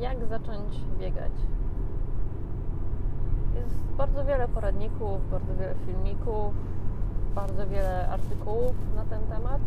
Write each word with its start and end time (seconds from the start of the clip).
jak 0.00 0.24
zacząć 0.24 0.80
biegać. 0.98 1.32
Jest 3.54 3.78
bardzo 3.96 4.24
wiele 4.24 4.48
poradników, 4.48 5.30
bardzo 5.30 5.54
wiele 5.54 5.74
filmików, 5.86 6.54
bardzo 7.34 7.66
wiele 7.66 8.08
artykułów 8.08 8.74
na 8.96 9.04
ten 9.04 9.22
temat. 9.22 9.60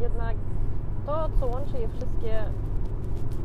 Jednak 0.00 0.36
to, 1.06 1.28
co 1.40 1.46
łączy 1.46 1.78
je 1.78 1.88
wszystkie, 1.88 2.44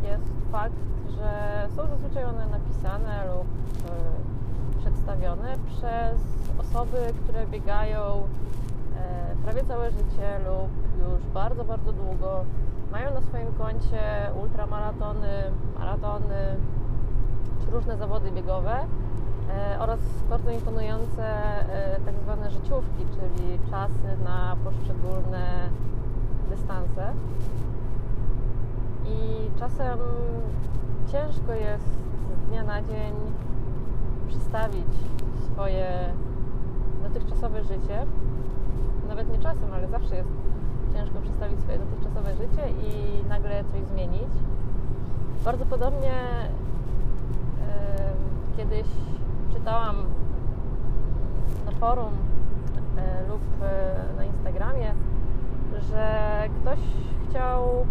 jest 0.04 0.32
fakt, 0.52 0.76
że 1.10 1.68
są 1.76 1.88
zazwyczaj 1.88 2.24
one 2.24 2.48
napisane 2.48 3.26
lub 3.28 3.48
y, 3.48 4.80
przedstawione 4.80 5.56
przez 5.68 6.22
osoby, 6.60 6.98
które 7.24 7.48
biegają 7.48 8.28
e, 8.98 9.36
prawie 9.44 9.64
całe 9.64 9.92
życie 9.92 10.40
lub 10.46 10.70
już 11.10 11.26
bardzo, 11.34 11.64
bardzo 11.64 11.94
długo. 11.94 12.46
Mają 12.96 13.14
na 13.14 13.22
swoim 13.22 13.54
koncie 13.58 14.32
ultramaratony, 14.42 15.44
maratony 15.80 16.56
czy 17.60 17.72
różne 17.72 17.98
zawody 17.98 18.32
biegowe 18.32 18.76
e, 19.50 19.80
oraz 19.80 20.00
bardzo 20.30 20.52
imponujące 20.52 21.24
e, 21.26 22.00
tak 22.06 22.16
zwane 22.24 22.52
życiówki, 22.52 23.06
czyli 23.06 23.60
czasy 23.70 24.24
na 24.24 24.56
poszczególne 24.64 25.70
dystanse. 26.50 27.14
I 29.06 29.50
czasem 29.60 30.00
ciężko 31.12 31.54
jest 31.54 31.90
z 32.46 32.50
dnia 32.50 32.64
na 32.64 32.82
dzień 32.82 33.14
przystawić 34.28 34.94
swoje 35.52 36.14
dotychczasowe 37.04 37.64
życie. 37.64 38.06
Nawet 39.08 39.32
nie 39.32 39.40
czasem, 39.40 39.74
ale 39.74 39.88
zawsze 39.88 40.16
jest 40.16 40.45
ciężko 40.96 41.22
przedstawić 41.22 41.60
swoje 41.60 41.78
dotychczasowe 41.80 42.36
życie 42.36 42.70
i 42.70 43.24
nagle 43.30 43.64
coś 43.64 43.82
zmienić. 43.84 44.32
Bardzo 45.46 45.66
podobnie 45.66 46.14
yy, 47.58 48.58
kiedyś 48.58 48.88
czytałam 49.54 49.96
na 51.66 51.72
forum 51.72 52.14
yy, 52.96 53.30
lub 53.30 53.42
yy, 53.42 54.18
na 54.18 54.26
Instagramie, 54.26 54.94
że 55.92 56.10
ktoś 56.62 56.80
chciał, 57.30 57.86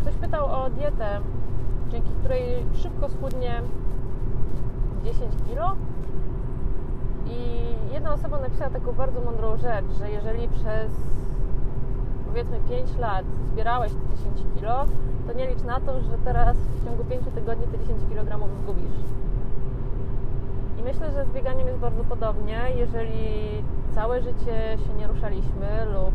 ktoś 0.00 0.14
pytał 0.14 0.46
o 0.46 0.70
dietę, 0.70 1.20
dzięki 1.90 2.10
której 2.20 2.66
szybko 2.74 3.08
schudnie 3.08 3.62
10 5.04 5.32
kilo 5.48 5.76
i 7.26 7.58
jedna 7.92 8.12
osoba 8.12 8.38
napisała 8.38 8.70
taką 8.70 8.92
bardzo 8.92 9.20
mądrą 9.20 9.56
rzecz, 9.56 9.98
że 9.98 10.10
jeżeli 10.10 10.48
przez 10.48 11.17
powiedzmy 12.28 12.60
5 12.68 12.96
lat 12.98 13.24
zbierałeś 13.52 13.92
te 13.92 14.16
10 14.16 14.38
kilo, 14.56 14.84
to 15.26 15.32
nie 15.32 15.46
licz 15.46 15.62
na 15.62 15.80
to, 15.80 16.00
że 16.00 16.18
teraz 16.24 16.56
w 16.56 16.84
ciągu 16.84 17.04
5 17.04 17.22
tygodni 17.34 17.66
te 17.66 17.78
10 17.78 18.02
kg 18.08 18.48
zgubisz. 18.62 18.98
I 20.80 20.82
myślę, 20.82 21.12
że 21.12 21.24
z 21.24 21.28
bieganiem 21.28 21.66
jest 21.66 21.78
bardzo 21.78 22.04
podobnie. 22.04 22.60
Jeżeli 22.76 23.62
całe 23.94 24.22
życie 24.22 24.78
się 24.86 24.94
nie 24.98 25.06
ruszaliśmy 25.06 25.68
lub 25.94 26.14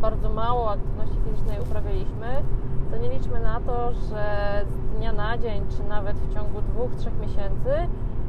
bardzo 0.00 0.28
mało 0.28 0.70
aktywności 0.70 1.16
fizycznej 1.24 1.60
uprawialiśmy, 1.60 2.42
to 2.90 2.96
nie 2.96 3.10
liczmy 3.10 3.40
na 3.40 3.60
to, 3.60 3.92
że 3.92 4.64
z 4.68 4.96
dnia 4.96 5.12
na 5.12 5.38
dzień, 5.38 5.62
czy 5.76 5.88
nawet 5.88 6.16
w 6.16 6.34
ciągu 6.34 6.62
dwóch, 6.62 6.94
trzech 6.94 7.20
miesięcy 7.20 7.70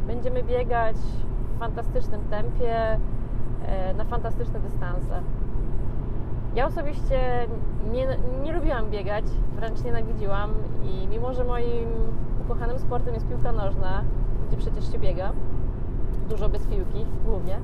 będziemy 0.08 0.44
biegać 0.44 0.96
w 0.96 1.60
fantastycznym 1.60 2.22
tempie, 2.30 3.00
e, 3.66 3.94
na 3.94 4.06
fantastyczne 4.06 4.60
dystanse. 4.60 5.22
Ja 6.58 6.68
osobiście 6.68 7.48
nie, 7.92 8.08
nie 8.44 8.54
lubiłam 8.54 8.90
biegać, 8.90 9.26
wręcz 9.56 9.84
nienawidziłam 9.84 10.50
i 10.84 11.08
mimo, 11.08 11.34
że 11.34 11.44
moim 11.44 11.90
ukochanym 12.46 12.80
sportem 12.80 13.14
jest 13.14 13.28
piłka 13.28 13.52
nożna, 13.52 14.04
gdzie 14.48 14.58
przecież 14.58 14.92
się 14.92 15.00
biega, 15.00 15.32
dużo 16.30 16.50
bez 16.50 16.68
piłki 16.68 17.06
głównie, 17.26 17.60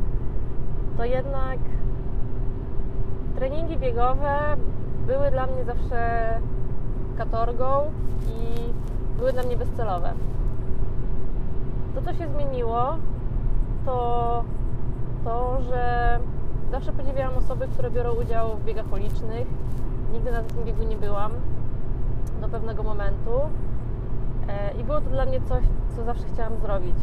to 0.98 1.06
jednak 1.06 1.60
treningi 3.36 3.78
biegowe 3.78 4.38
były 5.08 5.32
dla 5.32 5.48
mnie 5.48 5.64
zawsze 5.66 6.28
katorgą 7.18 7.92
i 8.28 8.74
były 9.18 9.34
dla 9.34 9.44
mnie 9.44 9.58
bezcelowe. 9.58 10.14
To, 11.96 12.02
co 12.02 12.14
się 12.14 12.28
zmieniło, 12.28 12.98
to 13.86 14.44
to, 15.24 15.62
że 15.62 16.20
zawsze 16.74 16.92
podziwiałam 16.92 17.38
osoby, 17.38 17.68
które 17.68 17.92
biorą 17.92 18.14
udział 18.14 18.58
w 18.58 18.64
biegach 18.66 18.94
ulicznych. 18.94 19.48
Nigdy 20.14 20.32
na 20.32 20.44
takim 20.44 20.64
biegu 20.64 20.84
nie 20.84 20.96
byłam 20.96 21.32
do 22.42 22.50
pewnego 22.50 22.84
momentu 22.84 23.32
e, 24.48 24.74
i 24.74 24.84
było 24.84 25.02
to 25.02 25.10
dla 25.10 25.26
mnie 25.26 25.42
coś, 25.42 25.64
co 25.96 26.04
zawsze 26.04 26.24
chciałam 26.34 26.58
zrobić. 26.58 26.96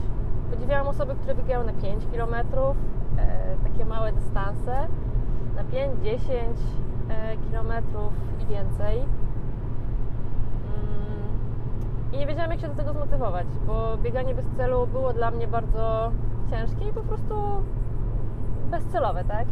Podziwiałam 0.50 0.88
osoby, 0.88 1.14
które 1.14 1.34
biegają 1.34 1.64
na 1.64 1.72
5 1.72 2.04
km, 2.12 2.34
e, 2.34 2.44
takie 3.64 3.84
małe 3.84 4.12
dystanse, 4.12 4.86
na 5.56 5.64
5-10 5.64 5.66
e, 7.08 7.36
km 7.36 7.72
i 8.42 8.46
więcej 8.46 9.04
i 12.12 12.18
nie 12.18 12.26
wiedziałam, 12.26 12.50
jak 12.50 12.60
się 12.60 12.68
do 12.68 12.74
tego 12.74 12.92
zmotywować, 12.92 13.46
bo 13.66 13.96
bieganie 13.96 14.34
bez 14.34 14.46
celu 14.56 14.86
było 14.86 15.12
dla 15.12 15.30
mnie 15.30 15.48
bardzo 15.48 16.10
ciężkie 16.50 16.88
i 16.88 16.92
po 16.92 17.00
prostu 17.00 17.34
bezcelowe, 18.70 19.24
tak? 19.24 19.46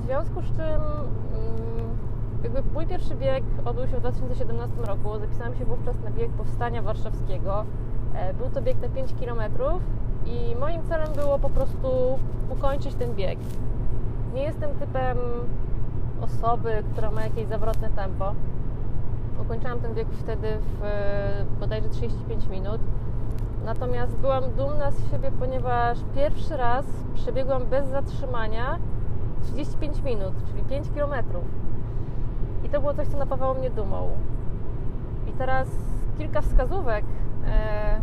W 0.00 0.04
związku 0.04 0.42
z 0.42 0.56
czym 0.56 0.60
mm, 0.60 1.96
jakby 2.42 2.62
mój 2.74 2.86
pierwszy 2.86 3.14
bieg 3.14 3.44
odbył 3.64 3.86
się 3.86 3.96
w 3.96 4.00
2017 4.00 4.76
roku. 4.86 5.18
Zapisałam 5.18 5.54
się 5.54 5.64
wówczas 5.64 5.96
na 6.04 6.10
bieg 6.10 6.30
Powstania 6.30 6.82
Warszawskiego. 6.82 7.64
E, 8.14 8.34
był 8.34 8.50
to 8.50 8.62
bieg 8.62 8.82
na 8.82 8.88
5 8.88 9.14
km 9.14 9.40
i 10.26 10.56
moim 10.60 10.82
celem 10.82 11.12
było 11.12 11.38
po 11.38 11.50
prostu 11.50 12.18
ukończyć 12.50 12.94
ten 12.94 13.14
bieg. 13.14 13.38
Nie 14.34 14.42
jestem 14.42 14.70
typem 14.74 15.18
osoby, 16.20 16.82
która 16.92 17.10
ma 17.10 17.24
jakieś 17.24 17.46
zawrotne 17.46 17.90
tempo 17.90 18.34
Ukończyłam 19.42 19.80
ten 19.80 19.94
bieg 19.94 20.08
wtedy 20.12 20.48
w 20.58 20.84
e, 20.84 21.44
bodajże 21.60 21.88
35 21.88 22.46
minut. 22.46 22.80
Natomiast 23.66 24.16
byłam 24.16 24.44
dumna 24.56 24.90
z 24.90 25.10
siebie, 25.10 25.30
ponieważ 25.38 25.98
pierwszy 26.14 26.56
raz 26.56 26.84
przebiegłam 27.14 27.66
bez 27.66 27.86
zatrzymania 27.86 28.78
35 29.42 30.02
minut, 30.02 30.32
czyli 30.50 30.62
5 30.62 30.86
km. 30.94 31.14
I 32.64 32.68
to 32.68 32.80
było 32.80 32.94
coś, 32.94 33.08
co 33.08 33.18
napawało 33.18 33.54
mnie 33.54 33.70
dumą. 33.70 34.10
I 35.28 35.32
teraz 35.32 35.68
kilka 36.18 36.40
wskazówek 36.40 37.04
e, 37.46 38.00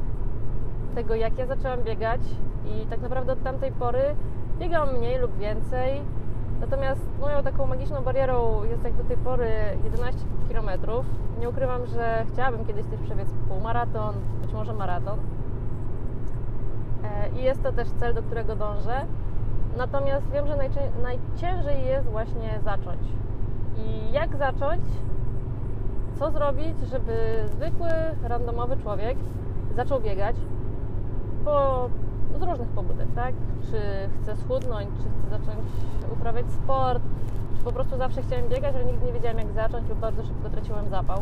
tego, 0.95 1.15
jak 1.15 1.37
ja 1.37 1.45
zaczęłam 1.45 1.83
biegać, 1.83 2.21
i 2.65 2.85
tak 2.87 3.01
naprawdę 3.01 3.33
od 3.33 3.43
tamtej 3.43 3.71
pory 3.71 4.15
biegam 4.59 4.97
mniej 4.97 5.19
lub 5.19 5.37
więcej. 5.37 6.01
Natomiast 6.61 7.01
moją 7.21 7.43
taką 7.43 7.67
magiczną 7.67 8.01
barierą 8.01 8.63
jest 8.63 8.83
jak 8.83 8.93
do 8.93 9.03
tej 9.03 9.17
pory 9.17 9.49
11 9.83 10.21
km. 10.49 10.69
Nie 11.39 11.49
ukrywam, 11.49 11.85
że 11.85 12.25
chciałabym 12.33 12.65
kiedyś 12.65 12.85
też 12.85 12.99
przebiec 12.99 13.27
półmaraton, 13.47 14.15
być 14.41 14.53
może 14.53 14.73
maraton. 14.73 15.19
E, 17.03 17.29
I 17.39 17.43
jest 17.43 17.63
to 17.63 17.71
też 17.71 17.87
cel, 17.89 18.13
do 18.13 18.23
którego 18.23 18.55
dążę. 18.55 19.05
Natomiast 19.77 20.29
wiem, 20.31 20.47
że 20.47 20.57
najciężej 21.01 21.85
jest 21.85 22.07
właśnie 22.07 22.59
zacząć. 22.63 23.01
I 23.77 24.11
jak 24.11 24.35
zacząć? 24.35 24.81
Co 26.19 26.31
zrobić, 26.31 26.79
żeby 26.91 27.43
zwykły, 27.45 27.89
randomowy 28.23 28.77
człowiek 28.77 29.17
zaczął 29.75 29.99
biegać? 29.99 30.35
Bo 31.45 31.89
z 32.39 32.41
różnych 32.41 32.67
pobudek, 32.67 33.07
tak? 33.15 33.33
Czy 33.71 33.79
chcę 34.21 34.35
schudnąć, 34.35 34.89
czy 34.97 35.03
chcę 35.03 35.29
zacząć 35.29 35.65
uprawiać 36.13 36.51
sport, 36.51 37.03
czy 37.57 37.63
po 37.63 37.71
prostu 37.71 37.97
zawsze 37.97 38.21
chciałem 38.21 38.49
biegać, 38.49 38.75
ale 38.75 38.85
nigdy 38.85 39.05
nie 39.05 39.13
wiedziałem 39.13 39.37
jak 39.37 39.51
zacząć 39.51 39.89
lub 39.89 39.99
bardzo 39.99 40.23
szybko 40.23 40.49
traciłem 40.49 40.89
zapał. 40.89 41.17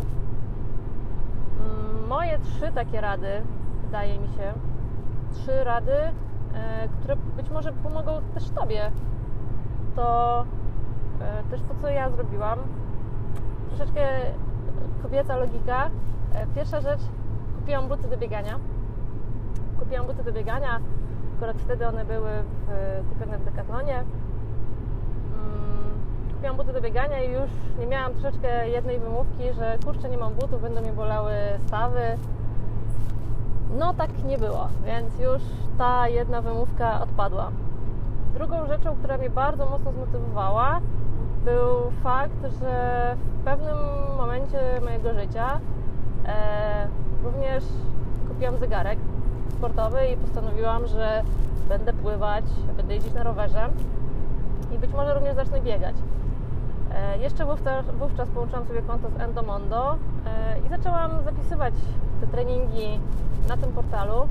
Mm, 1.60 2.08
moje 2.08 2.40
trzy 2.40 2.72
takie 2.76 3.02
rady, 3.02 3.42
wydaje 3.86 4.20
mi 4.20 4.28
się, 4.28 4.54
trzy 5.34 5.64
rady, 5.64 5.94
e, 6.54 6.88
które 7.00 7.16
być 7.16 7.50
może 7.50 7.72
pomogą 7.72 8.22
też 8.34 8.50
Tobie, 8.50 8.92
to 9.96 10.46
e, 11.22 11.44
też 11.52 11.62
to, 11.62 11.76
co 11.82 11.90
ja 11.90 12.10
zrobiłam. 12.10 12.60
Troszeczkę 13.68 14.02
kobieca 15.04 15.38
logika. 15.38 15.90
E, 16.34 16.48
pierwsza 16.56 16.82
rzecz, 16.82 17.02
kupiłam 17.60 17.88
buty 17.88 18.08
do 18.08 18.18
biegania. 18.18 18.60
Kupiłam 19.80 20.06
buty 20.06 20.24
do 20.24 20.32
biegania, 20.32 20.80
akurat 21.36 21.58
wtedy 21.58 21.88
one 21.88 22.06
były 22.06 22.30
w, 22.68 22.70
kupione 23.10 23.38
w 23.38 23.46
Decathlonie. 23.46 23.96
Mm, 23.96 24.06
kupiłam 26.34 26.58
buty 26.58 26.74
do 26.74 26.82
biegania 26.82 27.24
i 27.24 27.32
już 27.32 27.50
nie 27.80 27.88
miałam 27.88 28.14
troszeczkę 28.14 28.70
jednej 28.70 29.00
wymówki, 29.00 29.54
że 29.54 29.78
kurczę, 29.86 30.10
nie 30.10 30.18
mam 30.18 30.34
butów, 30.34 30.62
będą 30.62 30.82
mi 30.82 30.92
bolały 30.92 31.34
stawy. 31.68 32.02
No 33.80 33.94
tak 33.94 34.24
nie 34.24 34.38
było, 34.38 34.68
więc 34.86 35.20
już 35.20 35.42
ta 35.78 36.08
jedna 36.08 36.42
wymówka 36.42 37.02
odpadła. 37.02 37.52
Drugą 38.34 38.68
rzeczą, 38.68 38.96
która 38.96 39.18
mnie 39.18 39.30
bardzo 39.30 39.66
mocno 39.66 39.92
zmotywowała, 39.92 40.80
był 41.46 41.92
fakt, 42.04 42.42
że 42.62 43.16
w 43.42 43.44
pewnym 43.44 43.78
momencie 44.18 44.60
mojego 44.84 45.14
życia 45.14 45.60
e, 46.26 46.88
również 47.24 47.64
kupiłam 48.28 48.58
zegarek 48.58 49.00
sportowy 49.58 50.08
i 50.08 50.18
postanowiłam, 50.18 50.88
że 50.88 51.24
będę 51.70 51.94
pływać, 51.94 52.46
będę 52.78 52.94
jeździć 52.94 53.14
na 53.14 53.24
rowerze 53.24 53.70
i 54.76 54.80
być 54.80 54.94
może 54.94 55.14
również 55.14 55.36
zacznę 55.36 55.62
biegać. 55.62 55.96
E, 56.96 57.18
jeszcze 57.18 57.46
wówczas, 57.46 57.86
wówczas 58.00 58.30
połączyłam 58.30 58.66
sobie 58.66 58.82
konto 58.82 59.10
z 59.10 59.22
Endomondo 59.22 59.98
e, 60.26 60.60
i 60.60 60.70
zaczęłam 60.70 61.12
zapisywać 61.26 61.74
te 62.22 62.28
treningi 62.28 63.00
na 63.48 63.58
tym 63.58 63.72
portalu, 63.72 64.28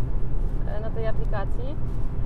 e, 0.69 0.81
na 0.81 0.91
tej 0.91 1.07
aplikacji. 1.07 1.77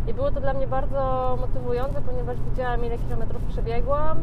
I 0.06 0.14
było 0.14 0.30
to 0.30 0.40
dla 0.40 0.54
mnie 0.54 0.66
bardzo 0.66 1.36
motywujące, 1.40 2.02
ponieważ 2.02 2.36
widziałam, 2.50 2.84
ile 2.84 2.98
kilometrów 2.98 3.42
przebiegłam, 3.42 4.18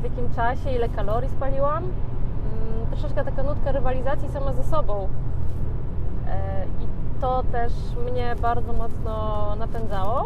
w 0.00 0.04
jakim 0.04 0.34
czasie, 0.34 0.70
ile 0.70 0.88
kalorii 0.88 1.28
spaliłam. 1.28 1.84
Mm, 1.84 2.86
troszeczkę 2.90 3.24
taka 3.24 3.42
nutka 3.42 3.72
rywalizacji 3.72 4.28
sama 4.28 4.52
ze 4.52 4.64
sobą. 4.64 5.08
I 6.80 6.86
to 7.20 7.42
też 7.52 7.72
mnie 8.10 8.36
bardzo 8.42 8.72
mocno 8.72 9.56
napędzało. 9.58 10.24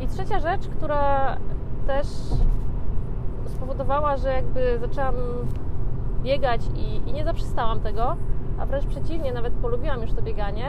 I 0.00 0.06
trzecia 0.06 0.38
rzecz, 0.40 0.68
która 0.68 1.36
też 1.86 2.06
spowodowała, 3.60 4.16
że 4.16 4.32
jakby 4.32 4.78
zaczęłam 4.78 5.14
biegać 6.22 6.60
i, 6.76 7.10
i 7.10 7.12
nie 7.12 7.24
zaprzestałam 7.24 7.80
tego, 7.80 8.16
a 8.58 8.66
wręcz 8.66 8.86
przeciwnie, 8.86 9.32
nawet 9.32 9.52
polubiłam 9.52 10.02
już 10.02 10.12
to 10.12 10.22
bieganie, 10.22 10.66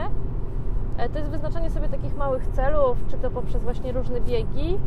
e, 0.96 1.08
to 1.08 1.18
jest 1.18 1.30
wyznaczanie 1.30 1.70
sobie 1.70 1.88
takich 1.88 2.16
małych 2.16 2.46
celów, 2.46 2.98
czy 3.10 3.18
to 3.18 3.30
poprzez 3.30 3.62
właśnie 3.62 3.92
różne 3.92 4.20
biegi, 4.20 4.78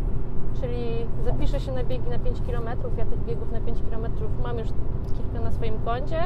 czyli 0.62 1.06
zapiszę 1.24 1.60
się 1.60 1.72
na 1.72 1.84
biegi 1.84 2.10
na 2.10 2.20
5 2.20 2.42
km, 2.42 2.66
ja 2.98 3.06
tych 3.06 3.26
biegów 3.26 3.52
na 3.52 3.60
5 3.60 3.80
km 3.90 4.08
mam 4.44 4.60
już 4.60 4.68
kilka 5.18 5.42
na 5.44 5.52
swoim 5.52 5.80
koncie. 5.86 6.20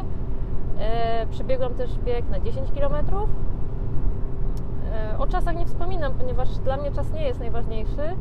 E, 0.79 1.27
przebiegłam 1.31 1.73
też 1.73 1.99
bieg 1.99 2.29
na 2.29 2.39
10 2.39 2.71
km. 2.71 2.93
E, 2.93 2.99
o 5.19 5.27
czasach 5.27 5.55
nie 5.55 5.65
wspominam, 5.65 6.13
ponieważ 6.13 6.57
dla 6.57 6.77
mnie 6.77 6.91
czas 6.91 7.13
nie 7.13 7.23
jest 7.23 7.39
najważniejszy, 7.39 8.15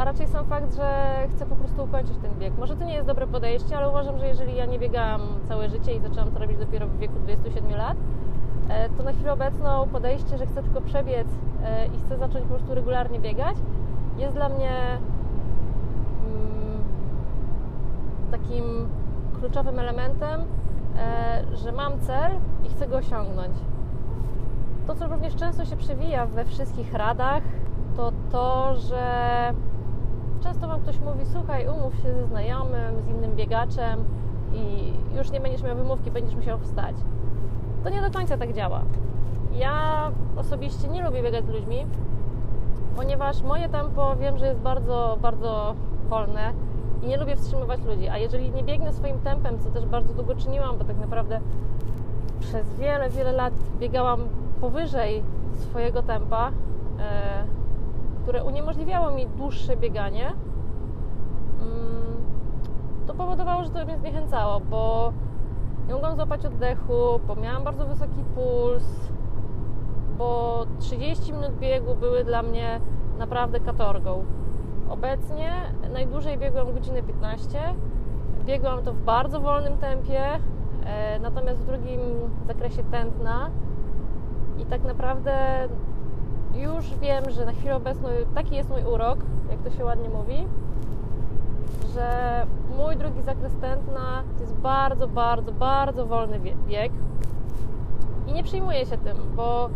a 0.00 0.04
raczej 0.04 0.28
sam 0.28 0.46
fakt, 0.46 0.76
że 0.76 1.16
chcę 1.34 1.46
po 1.46 1.56
prostu 1.56 1.84
ukończyć 1.84 2.16
ten 2.22 2.38
bieg. 2.38 2.58
Może 2.58 2.76
to 2.76 2.84
nie 2.84 2.94
jest 2.94 3.06
dobre 3.06 3.26
podejście, 3.26 3.76
ale 3.76 3.88
uważam, 3.88 4.18
że 4.18 4.28
jeżeli 4.28 4.56
ja 4.56 4.66
nie 4.66 4.78
biegałam 4.78 5.20
całe 5.48 5.68
życie 5.68 5.94
i 5.94 6.00
zaczęłam 6.00 6.30
to 6.30 6.38
robić 6.38 6.58
dopiero 6.58 6.86
w 6.86 6.98
wieku 6.98 7.14
27 7.18 7.70
lat, 7.70 7.96
e, 8.68 8.88
to 8.88 9.02
na 9.02 9.12
chwilę 9.12 9.32
obecną 9.32 9.88
podejście, 9.88 10.38
że 10.38 10.46
chcę 10.46 10.62
tylko 10.62 10.80
przebiec 10.80 11.28
e, 11.64 11.86
i 11.86 11.98
chcę 11.98 12.18
zacząć 12.18 12.44
po 12.44 12.54
prostu 12.54 12.74
regularnie 12.74 13.20
biegać, 13.20 13.56
jest 14.18 14.34
dla 14.34 14.48
mnie 14.48 14.70
mm, 16.26 16.84
takim 18.30 18.88
kluczowym 19.40 19.78
elementem, 19.78 20.40
e, 20.96 21.56
że 21.56 21.72
mam 21.72 21.98
cel 21.98 22.32
i 22.64 22.68
chcę 22.68 22.88
go 22.88 22.96
osiągnąć. 22.96 23.54
To, 24.86 24.94
co 24.94 25.06
również 25.06 25.36
często 25.36 25.64
się 25.64 25.76
przewija 25.76 26.26
we 26.26 26.44
wszystkich 26.44 26.94
radach, 26.94 27.42
to 27.96 28.12
to, 28.32 28.74
że 28.74 29.04
często 30.42 30.68
Wam 30.68 30.80
ktoś 30.80 31.00
mówi, 31.00 31.20
słuchaj, 31.32 31.68
umów 31.68 31.94
się 31.94 32.14
ze 32.14 32.26
znajomym, 32.26 33.02
z 33.06 33.08
innym 33.08 33.36
biegaczem 33.36 34.04
i 34.52 34.92
już 35.16 35.30
nie 35.30 35.40
będziesz 35.40 35.62
miał 35.62 35.76
wymówki, 35.76 36.10
będziesz 36.10 36.36
musiał 36.36 36.58
wstać. 36.58 36.96
To 37.84 37.90
nie 37.90 38.00
do 38.00 38.10
końca 38.10 38.36
tak 38.36 38.52
działa. 38.52 38.82
Ja 39.52 40.10
osobiście 40.36 40.88
nie 40.88 41.02
lubię 41.02 41.22
biegać 41.22 41.44
z 41.44 41.48
ludźmi, 41.48 41.86
ponieważ 42.96 43.42
moje 43.42 43.68
tempo 43.68 44.16
wiem, 44.16 44.38
że 44.38 44.46
jest 44.46 44.60
bardzo, 44.60 45.18
bardzo 45.22 45.74
wolne 46.08 46.52
i 47.02 47.06
nie 47.06 47.16
lubię 47.16 47.36
wstrzymywać 47.36 47.84
ludzi. 47.84 48.08
A 48.08 48.18
jeżeli 48.18 48.50
nie 48.50 48.62
biegnę 48.62 48.92
swoim 48.92 49.18
tempem, 49.18 49.58
co 49.58 49.70
też 49.70 49.86
bardzo 49.86 50.14
długo 50.14 50.34
czyniłam, 50.34 50.78
bo 50.78 50.84
tak 50.84 50.98
naprawdę 50.98 51.40
przez 52.40 52.74
wiele, 52.74 53.10
wiele 53.10 53.32
lat 53.32 53.54
biegałam 53.78 54.20
powyżej 54.60 55.22
swojego 55.52 56.02
tempa, 56.02 56.50
e, 56.98 57.44
które 58.22 58.44
uniemożliwiało 58.44 59.10
mi 59.10 59.26
dłuższe 59.26 59.76
bieganie, 59.76 60.26
mm, 61.62 62.16
to 63.06 63.14
powodowało, 63.14 63.64
że 63.64 63.70
to 63.70 63.84
mnie 63.84 63.98
zniechęcało, 63.98 64.60
bo 64.60 65.12
nie 65.88 65.94
mogłam 65.94 66.16
złapać 66.16 66.46
oddechu, 66.46 67.20
bo 67.26 67.36
miałam 67.36 67.64
bardzo 67.64 67.86
wysoki 67.86 68.24
puls, 68.34 69.10
bo 70.18 70.66
30 70.78 71.32
minut 71.32 71.52
biegu 71.58 71.94
były 71.94 72.24
dla 72.24 72.42
mnie 72.42 72.80
naprawdę 73.18 73.60
katorgą. 73.60 74.24
Obecnie 74.90 75.52
najdłużej 75.92 76.38
biegłam 76.38 76.72
godzinę 76.72 77.02
15. 77.02 77.58
Biegłam 78.44 78.82
to 78.82 78.92
w 78.92 79.02
bardzo 79.02 79.40
wolnym 79.40 79.76
tempie, 79.76 80.22
e, 80.84 81.18
natomiast 81.18 81.60
w 81.60 81.66
drugim 81.66 82.00
zakresie 82.46 82.82
tętna. 82.90 83.50
I 84.58 84.66
tak 84.66 84.84
naprawdę 84.84 85.32
już 86.54 86.94
wiem, 86.94 87.30
że 87.30 87.44
na 87.44 87.52
chwilę 87.52 87.76
obecną 87.76 88.08
taki 88.34 88.56
jest 88.56 88.70
mój 88.70 88.84
urok, 88.84 89.18
jak 89.50 89.60
to 89.60 89.70
się 89.70 89.84
ładnie 89.84 90.08
mówi, 90.08 90.46
że 91.94 92.46
mój 92.76 92.96
drugi 92.96 93.22
zakres 93.22 93.56
tętna 93.56 94.22
to 94.36 94.42
jest 94.42 94.54
bardzo, 94.54 95.08
bardzo, 95.08 95.52
bardzo 95.52 96.06
wolny 96.06 96.40
bieg 96.68 96.92
i 98.26 98.32
nie 98.32 98.42
przyjmuję 98.42 98.86
się 98.86 98.98
tym, 98.98 99.16
bo 99.36 99.70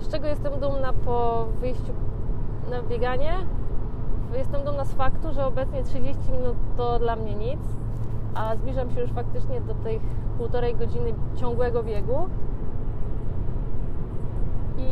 z 0.00 0.08
czego 0.08 0.26
jestem 0.26 0.60
dumna 0.60 0.92
po 0.92 1.46
wyjściu 1.60 1.92
na 2.70 2.82
bieganie? 2.82 3.32
Jestem 4.36 4.64
dumna 4.64 4.84
z 4.84 4.92
faktu, 4.92 5.32
że 5.32 5.46
obecnie 5.46 5.82
30 5.82 6.32
minut 6.32 6.56
to 6.76 6.98
dla 6.98 7.16
mnie 7.16 7.34
nic, 7.34 7.60
a 8.34 8.56
zbliżam 8.56 8.90
się 8.90 9.00
już 9.00 9.10
faktycznie 9.10 9.60
do 9.60 9.74
tych 9.74 10.02
półtorej 10.38 10.74
godziny 10.74 11.14
ciągłego 11.36 11.82
biegu. 11.82 12.28
I 14.78 14.90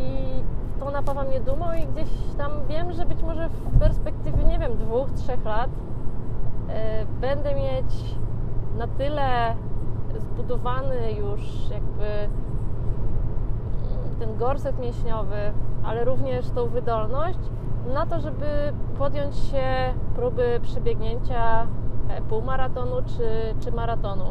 to 0.81 0.91
napawa 0.91 1.25
mnie 1.25 1.41
dumą 1.41 1.67
i 1.73 1.87
gdzieś 1.87 2.09
tam 2.39 2.53
wiem, 2.69 2.93
że 2.93 3.07
być 3.07 3.23
może 3.23 3.49
w 3.49 3.79
perspektywie, 3.79 4.45
nie 4.45 4.59
wiem, 4.59 4.77
dwóch, 4.77 5.11
trzech 5.11 5.45
lat 5.45 5.71
yy, 5.71 6.75
będę 7.21 7.55
mieć 7.55 8.17
na 8.79 8.87
tyle 8.87 9.55
zbudowany 10.17 11.13
już 11.13 11.71
jakby 11.71 12.05
mm, 12.05 12.29
ten 14.19 14.37
gorset 14.37 14.79
mięśniowy, 14.79 15.53
ale 15.85 16.05
również 16.05 16.51
tą 16.51 16.67
wydolność 16.67 17.39
na 17.95 18.07
to, 18.07 18.21
żeby 18.21 18.73
podjąć 18.99 19.37
się 19.37 19.95
próby 20.15 20.61
przebiegnięcia 20.63 21.67
e, 22.09 22.23
półmaratonu 22.23 22.97
czy, 23.07 23.55
czy 23.61 23.73
maratonu. 23.73 24.25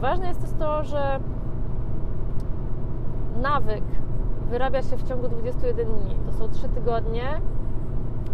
Ważne 0.00 0.28
jest 0.28 0.40
też 0.40 0.50
to, 0.58 0.84
że 0.84 1.20
nawyk 3.42 3.84
wyrabia 4.50 4.82
się 4.82 4.96
w 4.96 5.08
ciągu 5.08 5.28
21 5.28 5.86
dni. 5.86 6.16
To 6.26 6.32
są 6.32 6.48
3 6.48 6.68
tygodnie. 6.68 7.40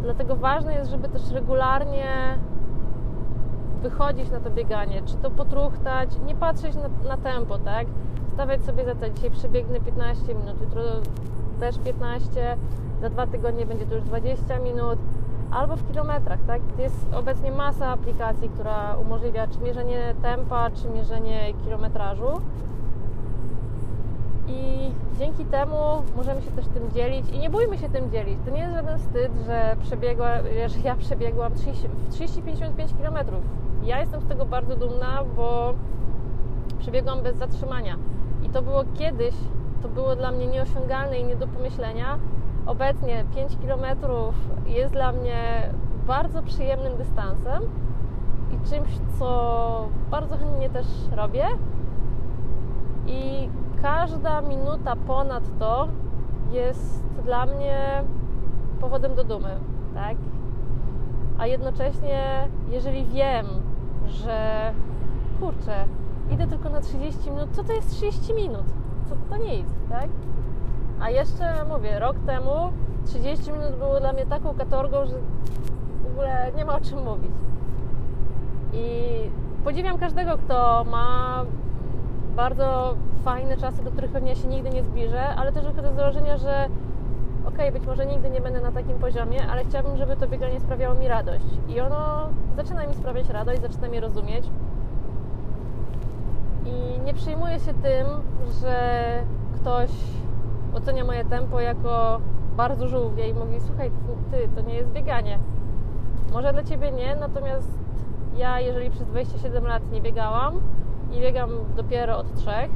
Dlatego 0.03 0.37
ważne 0.37 0.75
jest, 0.75 0.91
żeby 0.91 1.09
też 1.09 1.31
regularnie 1.31 2.39
wychodzić 3.83 4.31
na 4.31 4.41
to 4.41 4.51
bieganie, 4.51 5.03
czy 5.03 5.17
to 5.17 5.31
potruchtać, 5.31 6.11
nie 6.27 6.35
patrzeć 6.35 6.75
na, 6.75 7.09
na 7.09 7.17
tempo, 7.17 7.59
tak? 7.59 7.87
Stawiać 8.33 8.63
sobie 8.65 8.85
za 8.85 8.95
to, 8.95 9.11
dzisiaj 9.11 9.31
przebiegnę 9.31 9.81
15 9.81 10.35
minut, 10.35 10.61
jutro 10.61 10.83
też 11.61 11.79
15, 11.79 12.57
za 13.01 13.11
dwa 13.11 13.27
tygodnie 13.27 13.67
będzie 13.67 13.87
to 13.87 13.95
już 13.95 14.05
20 14.05 14.59
minut, 14.59 14.99
albo 15.51 15.77
w 15.77 15.89
kilometrach, 15.89 16.39
tak? 16.47 16.61
Jest 16.79 17.07
obecnie 17.15 17.53
masa 17.53 17.87
aplikacji, 17.87 18.49
która 18.49 18.97
umożliwia 18.97 19.47
czy 19.47 19.61
mierzenie 19.61 20.15
tempa, 20.23 20.71
czy 20.71 20.89
mierzenie 20.89 21.55
kilometrażu 21.65 22.41
i 24.51 24.91
dzięki 25.19 25.45
temu 25.45 25.77
możemy 26.17 26.43
się 26.43 26.51
też 26.51 26.67
tym 26.67 26.91
dzielić 26.91 27.31
i 27.31 27.39
nie 27.39 27.51
bójmy 27.51 27.79
się 27.79 27.89
tym 27.89 28.11
dzielić. 28.11 28.39
To 28.45 28.51
nie 28.51 28.61
jest 28.61 28.75
żaden 28.75 28.99
wstyd, 28.99 29.33
że, 29.47 29.77
przebiegła, 29.83 30.29
że 30.67 30.81
ja 30.85 30.97
przebiegłam 30.97 31.53
30-55 31.53 33.03
km. 33.03 33.27
Ja 33.85 34.01
jestem 34.01 34.21
z 34.21 34.27
tego 34.27 34.47
bardzo 34.47 34.77
dumna, 34.77 35.25
bo 35.37 35.75
przebiegłam 36.79 37.23
bez 37.23 37.37
zatrzymania. 37.37 37.97
I 38.43 38.49
to 38.49 38.63
było 38.63 38.85
kiedyś, 38.95 39.35
to 39.83 39.89
było 39.89 40.17
dla 40.17 40.31
mnie 40.31 40.47
nieosiągalne 40.47 41.19
i 41.19 41.25
nie 41.25 41.37
do 41.37 41.47
pomyślenia. 41.47 42.19
Obecnie 42.67 43.25
5 43.35 43.57
km 43.57 43.99
jest 44.67 44.93
dla 44.93 45.13
mnie 45.13 45.71
bardzo 46.07 46.43
przyjemnym 46.43 46.97
dystansem 46.97 47.63
i 48.53 48.69
czymś, 48.71 48.91
co 49.19 49.89
bardzo 50.11 50.37
chętnie 50.37 50.71
też 50.71 50.87
robię. 51.17 51.47
I 53.07 53.49
każda 53.83 54.41
minuta 54.41 54.97
ponad 54.97 55.45
to 55.59 55.89
jest 56.53 57.05
dla 57.25 57.47
mnie 57.47 58.05
powodem 58.81 59.15
do 59.15 59.25
dumy, 59.25 59.57
tak? 59.95 60.17
A 61.39 61.47
jednocześnie, 61.47 62.49
jeżeli 62.71 63.05
wiem, 63.05 63.47
że 64.07 64.73
kurczę, 65.41 65.85
idę 66.31 66.47
tylko 66.47 66.71
na 66.71 66.81
30 66.81 67.31
minut, 67.31 67.49
co 67.53 67.65
to 67.65 67.73
jest 67.73 67.91
30 67.91 68.35
minut? 68.35 68.65
Co 69.09 69.15
to 69.31 69.37
nic, 69.37 69.67
tak? 69.91 70.09
A 71.01 71.11
jeszcze 71.11 71.65
mówię, 71.69 71.99
rok 71.99 72.17
temu 72.27 72.73
30 73.05 73.53
minut 73.53 73.77
było 73.79 74.01
dla 74.01 74.13
mnie 74.13 74.27
taką 74.27 74.55
katorgą, 74.55 75.07
że 75.07 75.15
w 76.05 76.13
ogóle 76.13 76.53
nie 76.57 76.65
ma 76.65 76.75
o 76.75 76.81
czym 76.81 77.05
mówić. 77.05 77.33
I 78.73 78.87
podziwiam 79.65 79.99
każdego, 79.99 80.39
kto 80.39 80.85
ma 80.91 81.45
bardzo 82.37 82.95
fajne 83.25 83.57
czasy, 83.57 83.85
do 83.85 83.91
których 83.91 84.11
pewnie 84.11 84.37
się 84.37 84.49
nigdy 84.49 84.71
nie 84.71 84.83
zbliżę, 84.83 85.29
ale 85.29 85.53
też 85.53 85.65
wychodzę 85.65 85.93
z 85.93 85.97
założenia, 85.97 86.37
że 86.37 86.69
okay, 87.47 87.73
być 87.73 87.87
może 87.87 88.07
nigdy 88.07 88.31
nie 88.31 88.41
będę 88.41 88.61
na 88.61 88.73
takim 88.73 88.99
poziomie, 88.99 89.47
ale 89.51 89.65
chciałabym, 89.65 89.97
żeby 89.97 90.17
to 90.17 90.29
bieganie 90.29 90.61
sprawiało 90.61 90.95
mi 90.95 91.09
radość. 91.09 91.45
I 91.69 91.81
ono 91.81 92.29
zaczyna 92.57 92.87
mi 92.87 92.95
sprawiać 92.95 93.29
radość, 93.29 93.63
zaczyna 93.63 93.89
mnie 93.89 94.01
rozumieć. 94.01 94.51
I 96.67 97.01
nie 97.01 97.15
przejmuję 97.15 97.61
się 97.61 97.75
tym, 97.75 98.07
że 98.61 99.03
ktoś 99.55 99.91
ocenia 100.75 101.05
moje 101.05 101.25
tempo 101.25 101.61
jako 101.61 102.21
bardzo 102.57 102.89
żółwie 102.89 103.29
i 103.29 103.35
mówi, 103.35 103.61
słuchaj, 103.61 103.91
ty, 104.31 104.49
to 104.55 104.69
nie 104.69 104.75
jest 104.75 104.91
bieganie. 104.91 105.39
Może 106.33 106.53
dla 106.53 106.63
ciebie 106.63 106.93
nie, 106.93 107.17
natomiast 107.17 107.79
ja, 108.37 108.61
jeżeli 108.61 108.91
przez 108.91 109.07
27 109.07 109.67
lat 109.67 109.83
nie 109.93 110.01
biegałam 110.01 110.61
i 111.13 111.21
biegam 111.21 111.51
dopiero 111.77 112.19
od 112.19 112.35
trzech, 112.35 112.71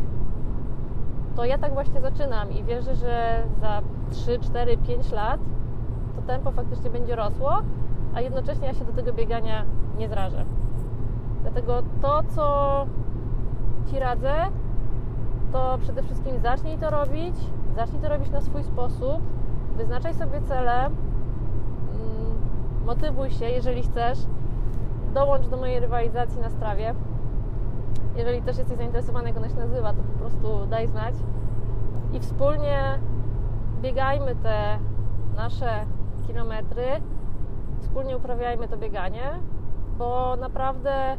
to 1.36 1.44
ja 1.44 1.58
tak 1.58 1.74
właśnie 1.74 2.00
zaczynam 2.00 2.52
i 2.52 2.64
wierzę, 2.64 2.94
że 2.94 3.42
za 3.60 3.82
3, 4.10 4.38
4, 4.38 4.76
5 4.76 5.12
lat 5.12 5.40
to 6.16 6.22
tempo 6.22 6.52
faktycznie 6.52 6.90
będzie 6.90 7.16
rosło, 7.16 7.62
a 8.14 8.20
jednocześnie 8.20 8.66
ja 8.66 8.74
się 8.74 8.84
do 8.84 8.92
tego 8.92 9.12
biegania 9.12 9.64
nie 9.98 10.08
zrażę. 10.08 10.44
Dlatego 11.42 11.82
to, 12.02 12.22
co 12.28 12.86
Ci 13.86 13.98
radzę, 13.98 14.34
to 15.52 15.78
przede 15.80 16.02
wszystkim 16.02 16.38
zacznij 16.38 16.78
to 16.78 16.90
robić, 16.90 17.34
zacznij 17.76 18.02
to 18.02 18.08
robić 18.08 18.30
na 18.30 18.40
swój 18.40 18.62
sposób, 18.64 19.22
wyznaczaj 19.76 20.14
sobie 20.14 20.40
cele, 20.40 20.86
mm, 20.86 20.94
motywuj 22.86 23.30
się, 23.30 23.44
jeżeli 23.44 23.82
chcesz, 23.82 24.18
dołącz 25.14 25.48
do 25.48 25.56
mojej 25.56 25.80
rywalizacji 25.80 26.40
na 26.40 26.50
strawie. 26.50 26.94
Jeżeli 28.16 28.42
też 28.42 28.58
jesteś 28.58 28.76
zainteresowany, 28.76 29.28
jak 29.28 29.36
ona 29.36 29.48
się 29.48 29.54
nazywa, 29.54 29.92
to 29.92 30.02
po 30.02 30.18
prostu 30.18 30.66
daj 30.66 30.88
znać. 30.88 31.14
I 32.12 32.20
wspólnie 32.20 32.98
biegajmy 33.82 34.36
te 34.36 34.78
nasze 35.36 35.86
kilometry, 36.26 36.86
wspólnie 37.80 38.16
uprawiajmy 38.16 38.68
to 38.68 38.76
bieganie, 38.76 39.40
bo 39.98 40.36
naprawdę 40.36 41.16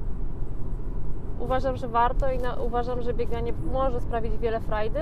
uważam, 1.39 1.77
że 1.77 1.87
warto 1.87 2.31
i 2.31 2.37
na, 2.37 2.55
uważam, 2.55 3.01
że 3.01 3.13
bieganie 3.13 3.53
może 3.73 4.01
sprawić 4.01 4.37
wiele 4.37 4.59
frajdy, 4.59 5.01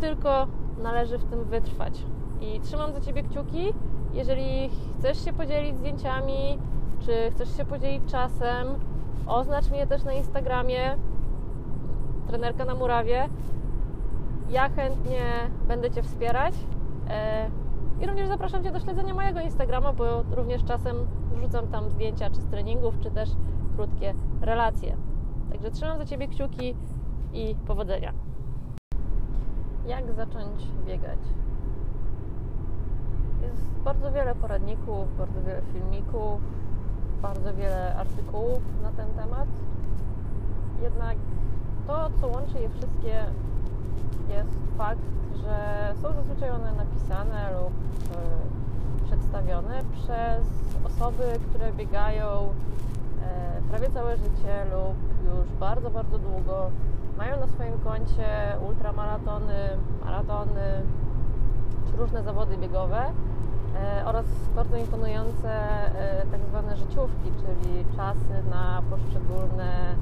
tylko 0.00 0.46
należy 0.82 1.18
w 1.18 1.24
tym 1.24 1.44
wytrwać. 1.44 2.02
I 2.40 2.60
trzymam 2.60 2.92
za 2.92 3.00
Ciebie 3.00 3.22
kciuki. 3.22 3.74
Jeżeli 4.12 4.70
chcesz 4.98 5.24
się 5.24 5.32
podzielić 5.32 5.76
zdjęciami, 5.76 6.58
czy 7.00 7.30
chcesz 7.30 7.56
się 7.56 7.64
podzielić 7.64 8.02
czasem, 8.10 8.66
oznacz 9.26 9.70
mnie 9.70 9.86
też 9.86 10.04
na 10.04 10.12
Instagramie, 10.12 10.96
trenerka 12.26 12.64
na 12.64 12.74
murawie. 12.74 13.28
Ja 14.50 14.68
chętnie 14.68 15.20
będę 15.68 15.90
Cię 15.90 16.02
wspierać. 16.02 16.54
E, 17.10 17.50
I 18.00 18.06
również 18.06 18.28
zapraszam 18.28 18.64
Cię 18.64 18.72
do 18.72 18.80
śledzenia 18.80 19.14
mojego 19.14 19.40
Instagrama, 19.40 19.92
bo 19.92 20.22
również 20.30 20.64
czasem 20.64 20.96
wrzucam 21.32 21.66
tam 21.66 21.90
zdjęcia 21.90 22.30
czy 22.30 22.40
z 22.40 22.46
treningów, 22.46 23.00
czy 23.00 23.10
też 23.10 23.30
krótkie 23.76 24.14
relacje. 24.40 24.96
Także 25.50 25.70
trzymam 25.70 25.98
za 25.98 26.04
Ciebie 26.04 26.28
kciuki 26.28 26.74
i 27.32 27.54
powodzenia. 27.66 28.12
Jak 29.86 30.12
zacząć 30.12 30.66
biegać? 30.86 31.18
Jest 33.42 33.66
bardzo 33.84 34.12
wiele 34.12 34.34
poradników, 34.34 35.18
bardzo 35.18 35.42
wiele 35.42 35.62
filmików, 35.72 36.40
bardzo 37.22 37.54
wiele 37.54 37.96
artykułów 37.96 38.62
na 38.82 38.90
ten 38.90 39.08
temat. 39.08 39.48
Jednak 40.82 41.16
to, 41.86 42.10
co 42.20 42.28
łączy 42.28 42.58
je 42.60 42.68
wszystkie, 42.68 43.24
jest 44.28 44.56
fakt, 44.78 45.00
że 45.42 45.92
są 46.02 46.12
zazwyczaj 46.12 46.50
one 46.50 46.72
napisane 46.72 47.50
lub 47.52 47.72
y, 47.72 49.06
przedstawione 49.06 49.82
przez 49.92 50.46
osoby, 50.84 51.24
które 51.50 51.72
biegają 51.72 52.48
e, 53.22 53.60
prawie 53.70 53.90
całe 53.90 54.16
życie 54.16 54.66
lub 54.72 54.96
już 55.24 55.58
bardzo, 55.60 55.90
bardzo 55.90 56.18
długo. 56.18 56.70
Mają 57.18 57.40
na 57.40 57.46
swoim 57.46 57.78
koncie 57.78 58.56
ultramaratony, 58.68 59.54
maratony 60.04 60.82
czy 61.90 61.96
różne 61.96 62.22
zawody 62.22 62.56
biegowe 62.56 63.12
oraz 64.04 64.26
bardzo 64.56 64.76
imponujące 64.76 65.50
e, 65.50 66.26
tak 66.30 66.40
zwane 66.48 66.76
życiówki, 66.76 67.30
czyli 67.40 67.84
czasy 67.96 68.50
na 68.50 68.82
poszczególne 68.90 69.94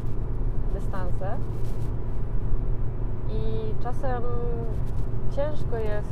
dystanse. 0.75 1.37
I 3.31 3.75
czasem 3.83 4.23
ciężko 5.37 5.77
jest 5.77 6.09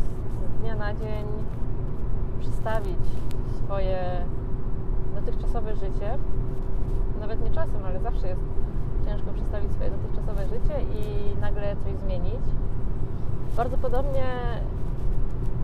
z 0.56 0.60
dnia 0.60 0.74
na 0.74 0.94
dzień 0.94 1.26
przedstawić 2.40 3.04
swoje 3.64 3.98
dotychczasowe 5.14 5.74
życie. 5.76 6.18
Nawet 7.20 7.44
nie 7.44 7.50
czasem, 7.50 7.84
ale 7.86 8.00
zawsze 8.00 8.28
jest 8.28 8.40
ciężko 9.06 9.32
przedstawić 9.32 9.72
swoje 9.72 9.90
dotychczasowe 9.90 10.46
życie 10.46 10.80
i 10.82 11.40
nagle 11.40 11.76
coś 11.76 11.94
zmienić. 12.04 12.44
Bardzo 13.56 13.78
podobnie 13.78 14.26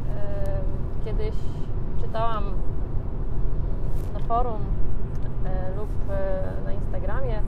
yy, 0.06 1.04
kiedyś 1.04 1.34
czytałam 2.08 2.44
na 4.14 4.20
forum 4.20 4.60
e, 5.44 5.76
lub 5.76 5.90
e, 6.10 6.64
na 6.64 6.72
Instagramie, 6.72 7.42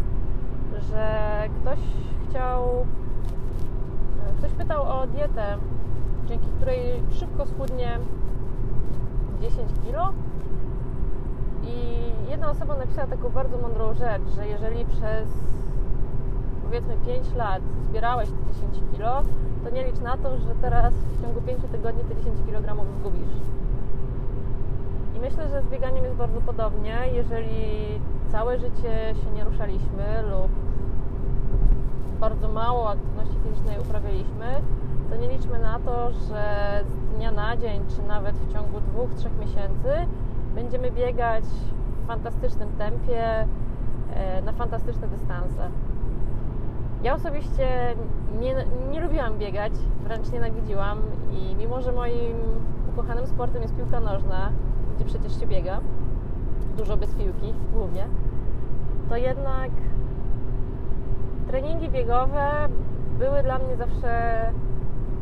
że 0.90 1.44
ktoś 1.60 1.78
chciał, 2.28 2.86
e, 4.26 4.32
ktoś 4.38 4.52
pytał 4.52 4.82
o 4.82 5.06
dietę, 5.06 5.56
dzięki 6.28 6.46
której 6.46 7.02
szybko 7.10 7.46
schudnie 7.46 7.98
10 9.40 9.70
kilo. 9.86 10.12
I 11.62 11.76
jedna 12.30 12.50
osoba 12.50 12.76
napisała 12.76 13.06
taką 13.06 13.28
bardzo 13.28 13.58
mądrą 13.58 13.94
rzecz, 13.94 14.22
że 14.36 14.48
jeżeli 14.48 14.84
przez 14.84 15.28
powiedzmy 16.62 16.96
5 17.06 17.34
lat 17.34 17.62
zbierałeś 17.88 18.28
te 18.28 18.54
10 18.54 18.92
kilo, 18.92 19.22
to 19.64 19.70
nie 19.70 19.84
licz 19.84 20.00
na 20.00 20.16
to, 20.16 20.38
że 20.38 20.54
teraz 20.60 20.94
w 20.94 21.22
ciągu 21.22 21.40
5 21.40 21.60
tygodni 21.72 22.04
te 22.04 22.16
10 22.16 22.38
kg 22.46 22.84
zgubisz 22.98 23.50
myślę, 25.20 25.48
że 25.48 25.62
z 25.62 25.66
bieganiem 25.66 26.04
jest 26.04 26.16
bardzo 26.16 26.40
podobnie. 26.40 26.96
Jeżeli 27.12 28.00
całe 28.28 28.58
życie 28.58 29.14
się 29.22 29.30
nie 29.34 29.44
ruszaliśmy 29.44 30.22
lub 30.30 30.50
bardzo 32.20 32.48
mało 32.48 32.90
aktywności 32.90 33.34
fizycznej 33.44 33.78
uprawialiśmy, 33.80 34.46
to 35.10 35.16
nie 35.16 35.28
liczmy 35.28 35.58
na 35.58 35.78
to, 35.78 36.10
że 36.10 36.44
z 36.84 37.16
dnia 37.16 37.30
na 37.30 37.56
dzień, 37.56 37.82
czy 37.88 38.02
nawet 38.02 38.36
w 38.36 38.52
ciągu 38.52 38.80
dwóch, 38.80 39.14
trzech 39.14 39.38
miesięcy 39.38 39.90
będziemy 40.54 40.90
biegać 40.90 41.44
w 41.44 42.06
fantastycznym 42.06 42.68
tempie, 42.78 43.46
e, 44.14 44.42
na 44.42 44.52
fantastyczne 44.52 45.08
dystanse. 45.08 45.70
Ja 47.02 47.14
osobiście 47.14 47.94
nie, 48.40 48.54
nie 48.92 49.00
lubiłam 49.00 49.38
biegać, 49.38 49.72
wręcz 50.04 50.32
nienawidziłam 50.32 50.98
i 51.32 51.54
mimo, 51.56 51.80
że 51.80 51.92
moim 51.92 52.36
ukochanym 52.92 53.26
sportem 53.26 53.62
jest 53.62 53.76
piłka 53.76 54.00
nożna, 54.00 54.52
gdzie 55.00 55.18
przecież 55.18 55.40
się 55.40 55.46
biega, 55.46 55.80
dużo 56.76 56.96
bez 56.96 57.14
piłki 57.14 57.54
głównie, 57.72 58.06
to 59.08 59.16
jednak 59.16 59.70
treningi 61.46 61.88
biegowe 61.88 62.68
były 63.18 63.42
dla 63.42 63.58
mnie 63.58 63.76
zawsze 63.76 64.42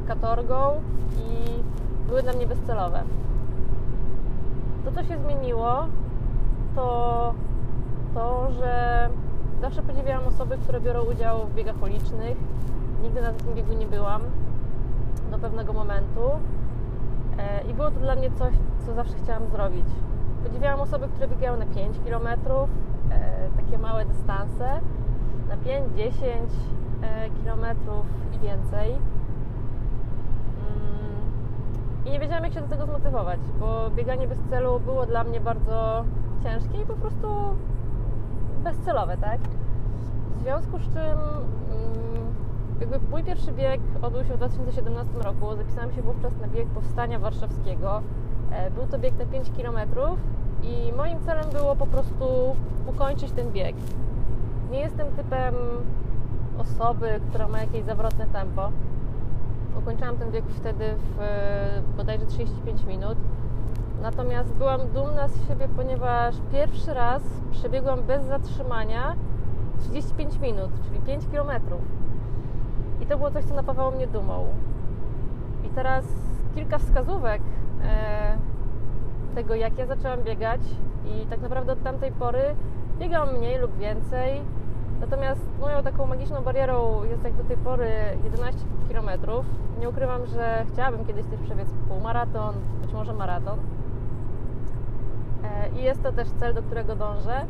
katorgą 0.08 0.82
i 1.16 1.62
były 2.08 2.22
dla 2.22 2.32
mnie 2.32 2.46
bezcelowe. 2.46 3.02
To, 4.84 4.92
co 4.92 5.04
się 5.04 5.18
zmieniło, 5.18 5.86
to 6.74 7.34
to, 8.14 8.48
że 8.52 9.08
zawsze 9.60 9.82
podziwiałam 9.82 10.26
osoby, 10.26 10.58
które 10.62 10.80
biorą 10.80 11.02
udział 11.02 11.46
w 11.46 11.54
biegach 11.54 11.82
ulicznych. 11.82 12.36
Nigdy 13.02 13.22
na 13.22 13.32
takim 13.32 13.54
biegu 13.54 13.72
nie 13.72 13.86
byłam 13.86 14.22
do 15.30 15.38
pewnego 15.38 15.72
momentu. 15.72 16.20
E, 17.38 17.62
I 17.70 17.74
było 17.74 17.90
to 17.90 18.00
dla 18.00 18.14
mnie 18.14 18.30
coś, 18.30 18.54
co 18.86 18.94
zawsze 18.94 19.14
chciałam 19.22 19.48
zrobić. 19.48 19.86
Podziwiałam 20.42 20.80
osoby, 20.80 21.08
które 21.08 21.28
biegają 21.28 21.56
na 21.56 21.66
5 21.66 21.96
km, 21.98 22.26
e, 22.26 23.48
takie 23.56 23.78
małe 23.78 24.04
dystanse, 24.04 24.80
na 25.48 25.56
5, 25.56 25.96
10 25.96 26.50
e, 27.02 27.30
km 27.30 27.66
i 28.36 28.38
więcej. 28.38 28.90
Mm, 28.90 29.00
I 32.06 32.10
nie 32.10 32.20
wiedziałam, 32.20 32.44
jak 32.44 32.52
się 32.52 32.60
do 32.60 32.68
tego 32.68 32.86
zmotywować, 32.86 33.40
bo 33.60 33.90
bieganie 33.90 34.28
bez 34.28 34.38
celu 34.50 34.80
było 34.80 35.06
dla 35.06 35.24
mnie 35.24 35.40
bardzo 35.40 36.04
ciężkie 36.42 36.82
i 36.82 36.86
po 36.86 36.94
prostu 36.94 37.28
bezcelowe, 38.64 39.16
tak? 39.16 39.40
W 40.36 40.40
związku 40.42 40.78
z 40.78 40.94
czym 40.94 41.18
mm, 41.18 42.07
jakby 42.80 43.00
mój 43.10 43.24
pierwszy 43.24 43.52
bieg 43.52 43.80
odbył 44.02 44.24
się 44.24 44.34
w 44.34 44.36
2017 44.36 45.12
roku. 45.18 45.56
Zapisałam 45.56 45.92
się 45.92 46.02
wówczas 46.02 46.32
na 46.40 46.48
bieg 46.48 46.68
Powstania 46.68 47.18
Warszawskiego. 47.18 48.02
E, 48.50 48.70
był 48.70 48.86
to 48.86 48.98
bieg 48.98 49.18
na 49.18 49.26
5 49.26 49.50
km 49.50 49.78
i 50.62 50.92
moim 50.96 51.20
celem 51.20 51.50
było 51.50 51.76
po 51.76 51.86
prostu 51.86 52.56
ukończyć 52.86 53.32
ten 53.32 53.50
bieg. 53.52 53.76
nie 54.70 54.80
jestem 54.80 55.06
typem 55.12 55.54
osoby, 56.58 57.20
która 57.28 57.48
ma 57.48 57.60
jakieś 57.60 57.84
zawrotne 57.84 58.26
tempo. 58.26 58.70
Ukończyłam 59.78 60.16
ten 60.16 60.30
bieg 60.30 60.44
wtedy 60.48 60.84
w 60.98 61.96
bodajże 61.96 62.26
35 62.26 62.84
minut. 62.84 63.18
Natomiast 64.02 64.52
byłam 64.54 64.80
dumna 64.94 65.28
z 65.28 65.48
siebie, 65.48 65.68
ponieważ 65.76 66.34
pierwszy 66.52 66.94
raz 66.94 67.22
przebiegłam 67.50 68.02
bez 68.02 68.24
zatrzymania 68.24 69.16
35 69.78 70.38
minut, 70.38 70.70
czyli 70.88 71.00
5 71.00 71.26
kilometrów. 71.30 71.80
I 73.00 73.06
to 73.06 73.16
było 73.16 73.30
coś, 73.30 73.44
co 73.44 73.54
napawało 73.54 73.90
mnie 73.90 74.06
dumą. 74.06 74.46
I 75.64 75.68
teraz 75.68 76.04
kilka 76.54 76.78
wskazówek 76.78 77.42
e, 77.84 78.36
tego, 79.34 79.54
jak 79.54 79.78
ja 79.78 79.86
zaczęłam 79.86 80.22
biegać 80.22 80.60
i 81.06 81.26
tak 81.26 81.40
naprawdę 81.40 81.72
od 81.72 81.82
tamtej 81.82 82.12
pory 82.12 82.42
biegam 82.98 83.36
mniej 83.36 83.58
lub 83.58 83.76
więcej. 83.76 84.40
Natomiast 85.00 85.40
moją 85.60 85.82
taką 85.82 86.06
magiczną 86.06 86.42
barierą 86.42 87.04
jest 87.04 87.24
jak 87.24 87.34
do 87.34 87.44
tej 87.44 87.56
pory 87.56 87.90
11 88.24 88.60
km. 88.88 89.10
Nie 89.80 89.88
ukrywam, 89.88 90.26
że 90.26 90.64
chciałabym 90.72 91.04
kiedyś 91.04 91.26
też 91.26 91.40
przebiec 91.40 91.68
półmaraton, 91.88 92.54
być 92.82 92.92
może 92.92 93.12
maraton. 93.12 93.58
E, 95.44 95.68
I 95.78 95.82
jest 95.82 96.02
to 96.02 96.12
też 96.12 96.28
cel, 96.30 96.54
do 96.54 96.62
którego 96.62 96.96
dążę. 96.96 97.46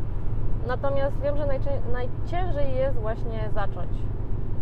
Natomiast 0.67 1.21
wiem, 1.21 1.37
że 1.37 1.47
najciężej 1.93 2.75
jest 2.75 2.99
właśnie 2.99 3.50
zacząć. 3.55 3.90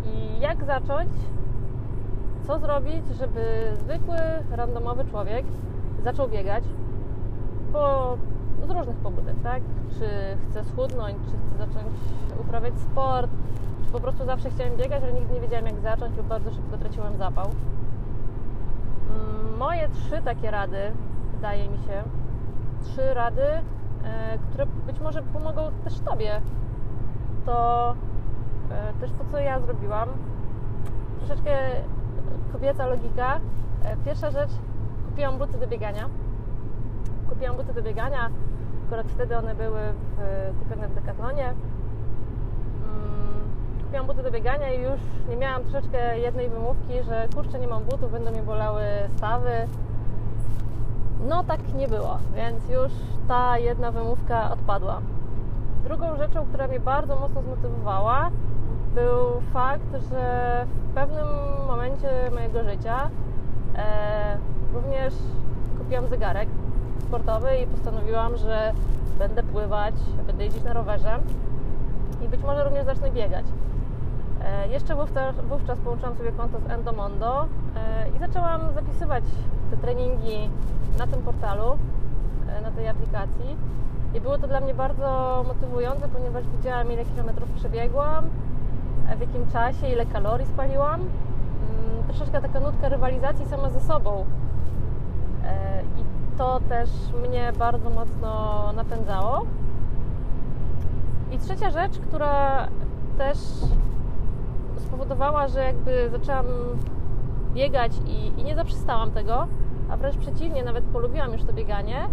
I 0.06 0.40
jak 0.40 0.64
zacząć? 0.64 1.10
Co 2.46 2.58
zrobić, 2.58 3.06
żeby 3.18 3.72
zwykły, 3.74 4.18
randomowy 4.50 5.04
człowiek 5.04 5.46
zaczął 6.04 6.28
biegać? 6.28 6.64
Bo 7.72 8.16
z 8.66 8.70
różnych 8.70 8.96
pobudek, 8.96 9.36
tak? 9.42 9.62
Czy 9.98 10.08
chcę 10.50 10.64
schudnąć, 10.64 11.16
czy 11.16 11.30
chcę 11.30 11.66
zacząć 11.66 11.96
uprawiać 12.40 12.78
sport, 12.78 13.30
czy 13.86 13.92
po 13.92 14.00
prostu 14.00 14.24
zawsze 14.24 14.50
chciałem 14.50 14.76
biegać, 14.76 15.02
ale 15.02 15.12
nigdy 15.12 15.34
nie 15.34 15.40
wiedziałem 15.40 15.66
jak 15.66 15.80
zacząć 15.80 16.16
lub 16.16 16.26
bardzo 16.26 16.50
szybko 16.50 16.78
traciłem 16.78 17.16
zapał. 17.16 17.46
Mm, 19.10 19.56
moje 19.58 19.88
trzy 19.88 20.22
takie 20.24 20.50
rady, 20.50 20.78
wydaje 21.34 21.68
mi 21.68 21.78
się, 21.78 22.02
trzy 22.82 23.14
rady, 23.14 23.42
e, 23.42 24.38
które 24.50 24.66
być 24.66 25.00
może 25.00 25.22
pomogą 25.22 25.62
też 25.84 26.00
Tobie. 26.00 26.40
To 27.46 27.94
też 29.00 29.10
to, 29.10 29.24
co 29.32 29.38
ja 29.38 29.60
zrobiłam. 29.60 30.08
Troszeczkę 31.18 31.50
kobieca 32.52 32.86
logika. 32.86 33.40
E, 33.84 33.96
pierwsza 34.04 34.30
rzecz, 34.30 34.50
kupiłam 35.08 35.38
buty 35.38 35.58
do 35.58 35.66
biegania. 35.66 36.08
Kupiłam 37.28 37.56
buty 37.56 37.74
do 37.74 37.82
biegania. 37.82 38.30
Akurat 38.86 39.06
wtedy 39.06 39.36
one 39.36 39.54
były 39.54 39.80
w, 40.16 40.18
kupione 40.58 40.88
w 40.88 40.94
Decathlonie. 40.94 41.46
Mm, 41.46 41.56
kupiłam 43.84 44.06
buty 44.06 44.22
do 44.22 44.30
biegania 44.30 44.72
i 44.72 44.82
już 44.82 45.00
nie 45.28 45.36
miałam 45.36 45.62
troszeczkę 45.62 46.18
jednej 46.18 46.48
wymówki, 46.48 47.02
że 47.02 47.28
kurczę, 47.34 47.58
nie 47.58 47.68
mam 47.68 47.84
butów, 47.84 48.12
będą 48.12 48.30
mi 48.30 48.42
bolały 48.42 48.82
stawy 49.16 49.68
no 51.28 51.44
tak 51.44 51.74
nie 51.74 51.88
było, 51.88 52.18
więc 52.34 52.68
już 52.68 52.92
ta 53.28 53.58
jedna 53.58 53.90
wymówka 53.90 54.50
odpadła. 54.50 55.00
Drugą 55.84 56.16
rzeczą, 56.16 56.46
która 56.46 56.68
mnie 56.68 56.80
bardzo 56.80 57.16
mocno 57.16 57.42
zmotywowała, 57.42 58.30
był 58.96 59.40
fakt, 59.52 59.92
że 60.10 60.66
w 60.90 60.94
pewnym 60.94 61.26
momencie 61.66 62.08
mojego 62.34 62.64
życia 62.64 63.10
e, 63.76 64.38
również 64.74 65.14
kupiłam 65.78 66.08
zegarek 66.08 66.48
sportowy 66.98 67.56
i 67.56 67.66
postanowiłam, 67.66 68.36
że 68.36 68.72
będę 69.18 69.42
pływać, 69.42 69.94
będę 70.26 70.44
jeździć 70.44 70.64
na 70.64 70.72
rowerze 70.72 71.18
i 72.24 72.28
być 72.28 72.42
może 72.42 72.64
również 72.64 72.84
zacznę 72.84 73.10
biegać. 73.10 73.46
E, 74.44 74.68
jeszcze 74.68 74.94
wówczas, 74.94 75.36
wówczas 75.48 75.78
połączyłam 75.78 76.16
sobie 76.16 76.32
konto 76.32 76.58
z 76.60 76.70
Endomondo 76.70 77.46
e, 77.76 78.08
i 78.16 78.18
zaczęłam 78.18 78.60
zapisywać 78.74 79.24
te 79.70 79.76
treningi 79.76 80.50
na 80.98 81.06
tym 81.06 81.22
portalu, 81.22 81.78
e, 82.48 82.60
na 82.60 82.70
tej 82.70 82.88
aplikacji. 82.88 83.56
I 84.14 84.20
było 84.20 84.38
to 84.38 84.46
dla 84.46 84.60
mnie 84.60 84.74
bardzo 84.74 85.44
motywujące, 85.48 86.08
ponieważ 86.08 86.44
widziałam, 86.56 86.92
ile 86.92 87.04
kilometrów 87.04 87.50
przebiegłam, 87.50 88.24
w 89.16 89.20
jakim 89.20 89.50
czasie, 89.52 89.88
ile 89.88 90.06
kalorii 90.06 90.46
spaliłam. 90.46 91.00
Mm, 91.00 92.04
troszeczkę 92.06 92.40
taka 92.40 92.60
nutka 92.60 92.88
rywalizacji 92.88 93.46
sama 93.46 93.70
ze 93.70 93.80
sobą. 93.80 94.24
I 95.98 96.04
to 96.38 96.60
też 96.68 96.90
mnie 97.28 97.52
bardzo 97.58 97.90
mocno 97.90 98.72
napędzało. 98.76 99.46
I 101.32 101.38
trzecia 101.38 101.70
rzecz, 101.70 101.98
która 101.98 102.68
też 103.18 103.38
spowodowała, 104.76 105.48
że 105.48 105.64
jakby 105.64 106.10
zaczęłam 106.10 106.46
biegać 107.54 107.92
i, 108.06 108.40
i 108.40 108.44
nie 108.44 108.54
zaprzestałam 108.54 109.10
tego, 109.10 109.46
a 109.90 109.96
wręcz 109.96 110.16
przeciwnie, 110.16 110.64
nawet 110.64 110.84
polubiłam 110.84 111.32
już 111.32 111.44
to 111.44 111.52
bieganie, 111.52 112.08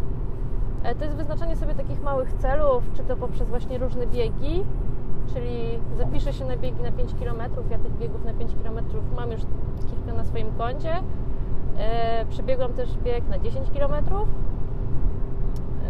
e, 0.84 0.96
to 0.96 1.04
jest 1.04 1.18
wyznaczanie 1.18 1.56
sobie 1.56 1.76
takich 1.76 2.02
małych 2.02 2.34
celów, 2.34 2.84
czy 2.94 3.04
to 3.04 3.16
poprzez 3.16 3.50
właśnie 3.50 3.78
różne 3.78 4.08
biegi, 4.08 4.64
czyli 5.34 5.80
zapiszę 5.98 6.34
się 6.34 6.46
na 6.46 6.58
biegi 6.58 6.84
na 6.84 6.92
5 6.92 7.12
km, 7.20 7.38
ja 7.72 7.78
tych 7.78 7.98
biegów 7.98 8.26
na 8.26 8.34
5 8.34 8.52
km 8.64 8.86
mam 9.16 9.32
już 9.32 9.42
kilka 9.90 10.14
na 10.18 10.24
swoim 10.24 10.52
koncie. 10.58 11.02
E, 11.78 12.26
przebiegłam 12.30 12.74
też 12.74 12.98
bieg 12.98 13.30
na 13.30 13.40
10 13.40 13.70
km. 13.70 13.94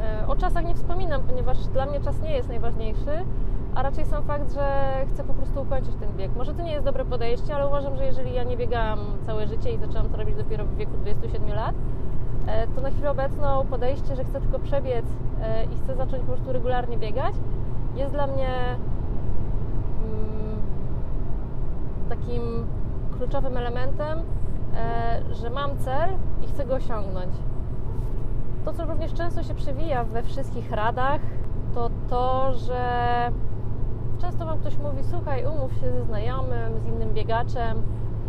E, 0.02 0.28
o 0.28 0.36
czasach 0.36 0.66
nie 0.66 0.76
wspominam, 0.76 1.22
ponieważ 1.22 1.68
dla 1.68 1.86
mnie 1.86 2.02
czas 2.02 2.22
nie 2.22 2.32
jest 2.32 2.50
najważniejszy, 2.50 3.12
a 3.76 3.84
raczej 3.84 4.06
sam 4.06 4.24
fakt, 4.24 4.54
że 4.54 4.92
chcę 5.14 5.24
po 5.24 5.34
prostu 5.34 5.62
ukończyć 5.62 5.96
ten 5.96 6.18
bieg. 6.18 6.32
Może 6.36 6.54
to 6.54 6.64
nie 6.64 6.72
jest 6.72 6.86
dobre 6.86 7.06
podejście, 7.06 7.56
ale 7.56 7.68
uważam, 7.68 7.98
że 7.98 8.06
jeżeli 8.06 8.34
ja 8.34 8.44
nie 8.44 8.58
biegałam 8.58 9.00
całe 9.26 9.48
życie 9.48 9.72
i 9.72 9.78
zaczęłam 9.78 10.10
to 10.10 10.18
robić 10.18 10.36
dopiero 10.36 10.66
w 10.66 10.76
wieku 10.76 10.92
27 11.02 11.50
lat, 11.50 11.76
e, 12.48 12.68
to 12.68 12.82
na 12.82 12.90
chwilę 12.90 13.12
obecną 13.12 13.66
podejście, 13.66 14.16
że 14.16 14.24
chcę 14.24 14.42
tylko 14.42 14.60
przebiec 14.60 15.06
i 15.74 15.78
chcę 15.78 15.96
zacząć 15.96 16.22
po 16.24 16.32
prostu 16.32 16.54
regularnie 16.54 16.98
biegać, 16.98 17.34
jest 17.96 18.14
dla 18.14 18.28
mnie 18.28 18.50
takim 22.10 22.68
kluczowym 23.18 23.58
elementem, 23.58 24.20
e, 24.76 25.22
że 25.32 25.50
mam 25.50 25.78
cel 25.78 26.10
i 26.44 26.48
chcę 26.48 26.66
go 26.66 26.76
osiągnąć. 26.76 27.34
To, 28.66 28.74
co 28.74 28.86
również 28.86 29.14
często 29.14 29.44
się 29.44 29.54
przewija 29.54 30.04
we 30.04 30.24
wszystkich 30.24 30.72
radach, 30.72 31.22
to 31.76 31.90
to, 32.10 32.54
że 32.54 33.32
często 34.22 34.46
Wam 34.46 34.60
ktoś 34.60 34.78
mówi, 34.78 35.04
słuchaj, 35.04 35.46
umów 35.46 35.74
się 35.74 35.92
ze 35.92 36.04
znajomym, 36.04 36.80
z 36.80 36.86
innym 36.86 37.14
biegaczem 37.14 37.82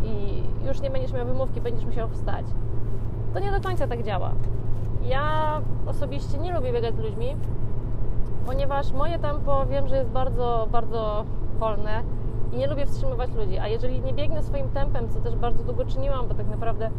i 0.03 0.43
już 0.67 0.81
nie 0.81 0.89
będziesz 0.89 1.13
miał 1.13 1.25
wymówki, 1.25 1.61
będziesz 1.61 1.85
musiał 1.85 2.09
wstać. 2.09 2.45
To 3.33 3.39
nie 3.39 3.51
do 3.51 3.61
końca 3.61 3.87
tak 3.87 4.03
działa. 4.03 4.31
Ja 5.01 5.61
osobiście 5.85 6.37
nie 6.37 6.53
lubię 6.53 6.73
biegać 6.73 6.95
z 6.95 6.99
ludźmi, 6.99 7.35
ponieważ 8.45 8.91
moje 8.91 9.19
tempo 9.19 9.65
wiem, 9.65 9.87
że 9.87 9.95
jest 9.97 10.09
bardzo, 10.09 10.67
bardzo 10.71 11.25
wolne 11.59 12.03
nie 12.55 12.67
lubię 12.67 12.85
wstrzymywać 12.85 13.33
ludzi. 13.33 13.57
A 13.57 13.67
jeżeli 13.67 14.01
nie 14.01 14.13
biegnę 14.13 14.43
swoim 14.43 14.69
tempem, 14.69 15.09
co 15.09 15.19
też 15.19 15.35
bardzo 15.35 15.63
długo 15.63 15.85
czyniłam, 15.85 16.27
bo 16.27 16.33
tak 16.33 16.47
naprawdę 16.47 16.89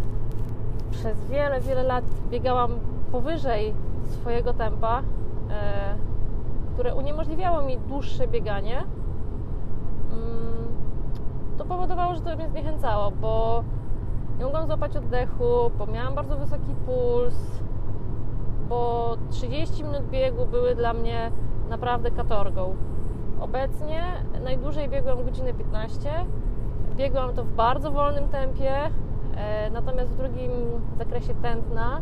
przez 0.91 1.25
wiele, 1.25 1.61
wiele 1.61 1.83
lat 1.83 2.05
biegałam 2.31 2.71
powyżej 3.13 3.75
swojego 4.05 4.55
tempa, 4.55 5.03
e, 5.51 5.95
które 6.75 6.95
uniemożliwiało 6.95 7.63
mi 7.63 7.79
dłuższe 7.79 8.29
bieganie, 8.29 8.79
mm, 10.13 10.67
to 11.59 11.65
powodowało, 11.65 12.15
że 12.15 12.21
to 12.21 12.37
mnie 12.37 12.49
zniechęcało, 12.49 13.11
bo 13.11 13.65
nie 14.39 14.45
mogłam 14.45 14.67
złapać 14.67 14.97
oddechu, 14.97 15.71
bo 15.79 15.87
miałam 15.87 16.15
bardzo 16.15 16.37
wysoki 16.37 16.75
puls, 16.87 17.61
bo 18.69 19.17
30 19.31 19.85
minut 19.85 20.03
biegu 20.11 20.47
były 20.47 20.75
dla 20.75 20.93
mnie 20.93 21.31
naprawdę 21.69 22.11
katorgą. 22.11 22.77
Obecnie 23.41 24.03
najdłużej 24.45 24.89
biegłam 24.89 25.25
godzinę 25.25 25.55
15. 25.55 26.11
Biegłam 26.97 27.35
to 27.35 27.45
w 27.45 27.53
bardzo 27.53 27.91
wolnym 27.91 28.29
tempie, 28.29 28.73
e, 29.37 29.71
natomiast 29.71 30.11
w 30.11 30.17
drugim 30.17 30.51
zakresie 30.99 31.35
tętna. 31.35 32.01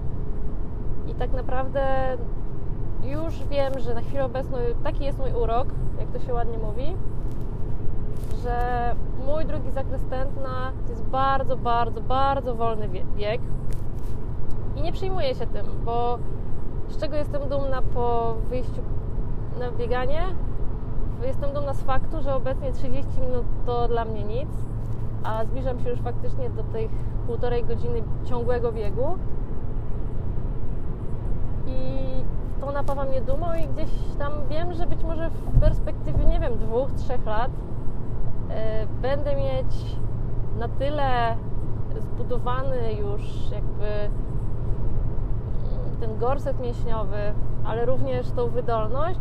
I 1.06 1.14
tak 1.14 1.32
naprawdę 1.32 2.16
już 3.04 3.44
wiem, 3.44 3.78
że 3.78 3.94
na 3.94 4.00
chwilę 4.00 4.24
obecną 4.24 4.58
taki 4.84 5.04
jest 5.04 5.18
mój 5.18 5.32
urok, 5.32 5.68
jak 5.98 6.08
to 6.08 6.18
się 6.18 6.34
ładnie 6.34 6.58
mówi, 6.58 6.96
że 8.42 8.94
mój 9.26 9.44
drugi 9.44 9.70
zakres 9.70 10.04
tętna 10.04 10.72
to 10.84 10.90
jest 10.90 11.04
bardzo, 11.04 11.56
bardzo, 11.56 12.00
bardzo 12.00 12.54
wolny 12.54 12.88
bieg 13.16 13.40
i 14.76 14.82
nie 14.82 14.92
przejmuję 14.92 15.34
się 15.34 15.46
tym, 15.46 15.66
bo 15.84 16.18
z 16.88 17.00
czego 17.00 17.16
jestem 17.16 17.48
dumna 17.48 17.82
po 17.82 18.34
wyjściu 18.48 18.82
na 19.58 19.70
bieganie? 19.70 20.22
Jestem 21.26 21.52
dumna 21.52 21.74
z 21.74 21.82
faktu, 21.82 22.22
że 22.22 22.34
obecnie 22.34 22.72
30 22.72 23.20
minut 23.20 23.44
to 23.66 23.88
dla 23.88 24.04
mnie 24.04 24.24
nic, 24.24 24.48
a 25.22 25.44
zbliżam 25.44 25.80
się 25.80 25.90
już 25.90 26.00
faktycznie 26.00 26.50
do 26.50 26.62
tych 26.62 26.90
półtorej 27.26 27.64
godziny 27.64 28.02
ciągłego 28.24 28.72
biegu. 28.72 29.18
I 31.66 32.04
to 32.60 32.72
napawa 32.72 33.04
mnie 33.04 33.20
dumą 33.20 33.46
i 33.54 33.68
gdzieś 33.68 33.90
tam 34.18 34.32
wiem, 34.50 34.74
że 34.74 34.86
być 34.86 35.04
może 35.04 35.30
w 35.30 35.60
perspektywie, 35.60 36.24
nie 36.24 36.40
wiem, 36.40 36.58
dwóch, 36.58 36.92
trzech 36.92 37.26
lat 37.26 37.50
yy, 37.50 38.54
będę 39.02 39.36
mieć 39.36 39.96
na 40.58 40.68
tyle 40.68 41.36
zbudowany 41.98 42.92
już 42.92 43.50
jakby 43.50 43.86
mm, 43.86 44.10
ten 46.00 46.18
gorset 46.18 46.60
mięśniowy, 46.60 47.34
ale 47.64 47.86
również 47.86 48.30
tą 48.30 48.48
wydolność 48.48 49.20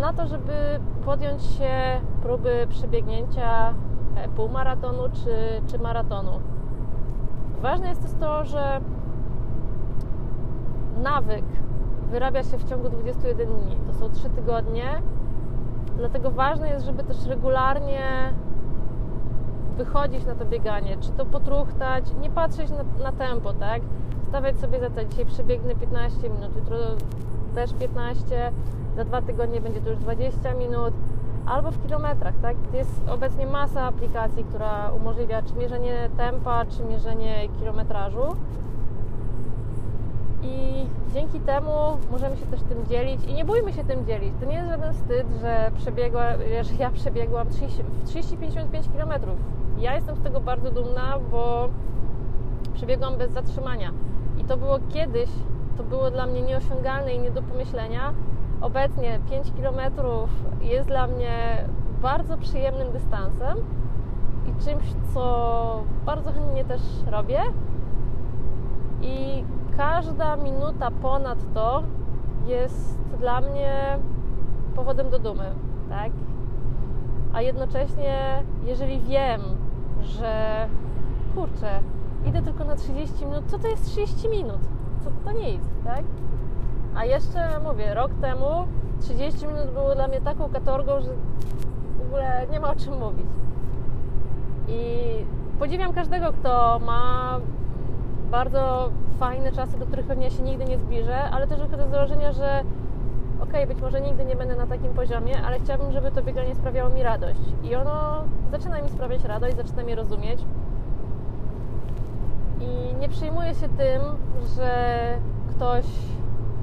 na 0.00 0.12
to, 0.12 0.26
żeby 0.26 0.80
podjąć 1.04 1.42
się 1.42 2.00
próby 2.22 2.66
przebiegnięcia 2.68 3.74
e, 4.16 4.28
półmaratonu 4.28 5.02
czy, 5.12 5.62
czy 5.66 5.78
maratonu. 5.78 6.40
Ważne 7.62 7.88
jest 7.88 8.02
też 8.02 8.12
to, 8.20 8.44
że 8.44 8.80
nawyk 11.02 11.44
wyrabia 12.10 12.42
się 12.42 12.58
w 12.58 12.64
ciągu 12.64 12.88
21 12.88 13.48
dni. 13.48 13.76
To 13.86 13.92
są 13.92 14.10
3 14.10 14.30
tygodnie. 14.30 15.02
Dlatego 15.96 16.30
ważne 16.30 16.68
jest, 16.68 16.86
żeby 16.86 17.04
też 17.04 17.26
regularnie 17.26 18.32
wychodzić 19.76 20.26
na 20.26 20.34
to 20.34 20.44
bieganie, 20.44 20.96
czy 21.00 21.10
to 21.10 21.26
potruchtać, 21.26 22.04
nie 22.20 22.30
patrzeć 22.30 22.70
na, 22.70 23.04
na 23.04 23.12
tempo, 23.12 23.52
tak? 23.52 23.82
Stawiać 24.28 24.58
sobie 24.58 24.80
za 24.80 24.90
to, 24.90 25.04
dzisiaj 25.04 25.26
przebiegnę 25.26 25.74
15 25.74 26.30
minut, 26.30 26.56
jutro 26.56 26.76
też 27.50 27.72
15, 27.74 28.52
za 28.96 29.04
dwa 29.04 29.22
tygodnie 29.22 29.60
będzie 29.60 29.80
to 29.80 29.90
już 29.90 29.98
20 29.98 30.54
minut, 30.54 30.94
albo 31.46 31.70
w 31.70 31.82
kilometrach, 31.82 32.34
tak? 32.42 32.56
Jest 32.72 33.08
obecnie 33.08 33.46
masa 33.46 33.82
aplikacji, 33.82 34.44
która 34.44 34.90
umożliwia 34.90 35.42
czy 35.42 35.54
mierzenie 35.54 36.10
tempa, 36.16 36.66
czy 36.66 36.84
mierzenie 36.84 37.48
kilometrażu. 37.58 38.36
I 40.42 40.86
dzięki 41.14 41.40
temu 41.40 41.70
możemy 42.10 42.36
się 42.36 42.46
też 42.46 42.60
tym 42.62 42.86
dzielić 42.86 43.24
i 43.24 43.34
nie 43.34 43.44
bójmy 43.44 43.72
się 43.72 43.84
tym 43.84 44.06
dzielić. 44.06 44.34
To 44.40 44.46
nie 44.46 44.54
jest 44.54 44.68
żaden 44.68 44.92
wstyd, 44.92 45.26
że, 45.40 45.70
przebiegła, 45.76 46.24
że 46.60 46.74
ja 46.78 46.90
przebiegłam 46.90 47.48
30-55 47.48 48.64
km. 48.96 49.20
Ja 49.78 49.94
jestem 49.94 50.16
z 50.16 50.20
tego 50.20 50.40
bardzo 50.40 50.70
dumna, 50.70 51.18
bo 51.30 51.68
przebiegłam 52.74 53.16
bez 53.16 53.32
zatrzymania. 53.32 53.92
I 54.38 54.44
to 54.44 54.56
było 54.56 54.78
kiedyś, 54.88 55.30
to 55.80 55.84
było 55.84 56.10
dla 56.10 56.26
mnie 56.26 56.42
nieosiągalne 56.42 57.14
i 57.14 57.18
nie 57.18 57.30
do 57.30 57.42
pomyślenia. 57.42 58.14
Obecnie 58.60 59.20
5 59.30 59.52
km 59.52 59.80
jest 60.60 60.88
dla 60.88 61.06
mnie 61.06 61.64
bardzo 62.02 62.36
przyjemnym 62.36 62.92
dystansem 62.92 63.58
i 64.46 64.64
czymś, 64.64 64.84
co 65.14 65.82
bardzo 66.06 66.32
chętnie 66.32 66.64
też 66.64 66.80
robię. 67.10 67.42
I 69.02 69.44
każda 69.76 70.36
minuta 70.36 70.90
ponad 70.90 71.38
to 71.54 71.82
jest 72.46 72.98
dla 73.20 73.40
mnie 73.40 73.98
powodem 74.74 75.10
do 75.10 75.18
dumy, 75.18 75.50
tak? 75.88 76.12
A 77.32 77.42
jednocześnie, 77.42 78.42
jeżeli 78.64 79.00
wiem, 79.00 79.40
że 80.00 80.66
kurczę, 81.34 81.80
idę 82.26 82.42
tylko 82.42 82.64
na 82.64 82.76
30 82.76 83.26
minut, 83.26 83.44
co 83.46 83.58
to 83.58 83.68
jest 83.68 83.84
30 83.84 84.28
minut? 84.28 84.79
Co 85.04 85.10
to 85.24 85.32
nic, 85.32 85.62
tak? 85.84 86.04
A 86.94 87.04
jeszcze 87.04 87.60
mówię, 87.64 87.94
rok 87.94 88.10
temu 88.20 88.66
30 89.00 89.46
minut 89.46 89.70
było 89.70 89.94
dla 89.94 90.08
mnie 90.08 90.20
taką 90.20 90.48
katorgą, 90.48 91.00
że 91.00 91.10
w 91.98 92.06
ogóle 92.06 92.46
nie 92.52 92.60
ma 92.60 92.70
o 92.70 92.76
czym 92.76 92.98
mówić. 92.98 93.26
I 94.68 94.80
podziwiam 95.58 95.92
każdego, 95.92 96.32
kto 96.32 96.80
ma 96.86 97.36
bardzo 98.30 98.90
fajne 99.18 99.52
czasy, 99.52 99.78
do 99.78 99.86
których 99.86 100.06
pewnie 100.06 100.30
się 100.30 100.42
nigdy 100.42 100.64
nie 100.64 100.78
zbliżę, 100.78 101.22
ale 101.22 101.46
też 101.46 101.60
wychodzę 101.60 101.88
z 101.88 101.90
założenia, 101.90 102.32
że 102.32 102.64
okay, 103.42 103.66
być 103.66 103.80
może 103.80 104.00
nigdy 104.00 104.24
nie 104.24 104.36
będę 104.36 104.56
na 104.56 104.66
takim 104.66 104.94
poziomie, 104.94 105.42
ale 105.42 105.60
chciałabym, 105.60 105.92
żeby 105.92 106.10
to 106.10 106.22
bieganie 106.22 106.54
sprawiało 106.54 106.90
mi 106.90 107.02
radość. 107.02 107.40
I 107.62 107.74
ono 107.74 108.24
zaczyna 108.50 108.82
mi 108.82 108.88
sprawiać 108.88 109.24
radość, 109.24 109.56
zaczyna 109.56 109.82
mnie 109.82 109.94
rozumieć. 109.94 110.44
I 112.60 112.94
nie 113.00 113.08
przejmuję 113.08 113.54
się 113.54 113.68
tym, 113.68 114.02
że 114.56 114.72
ktoś 115.50 115.84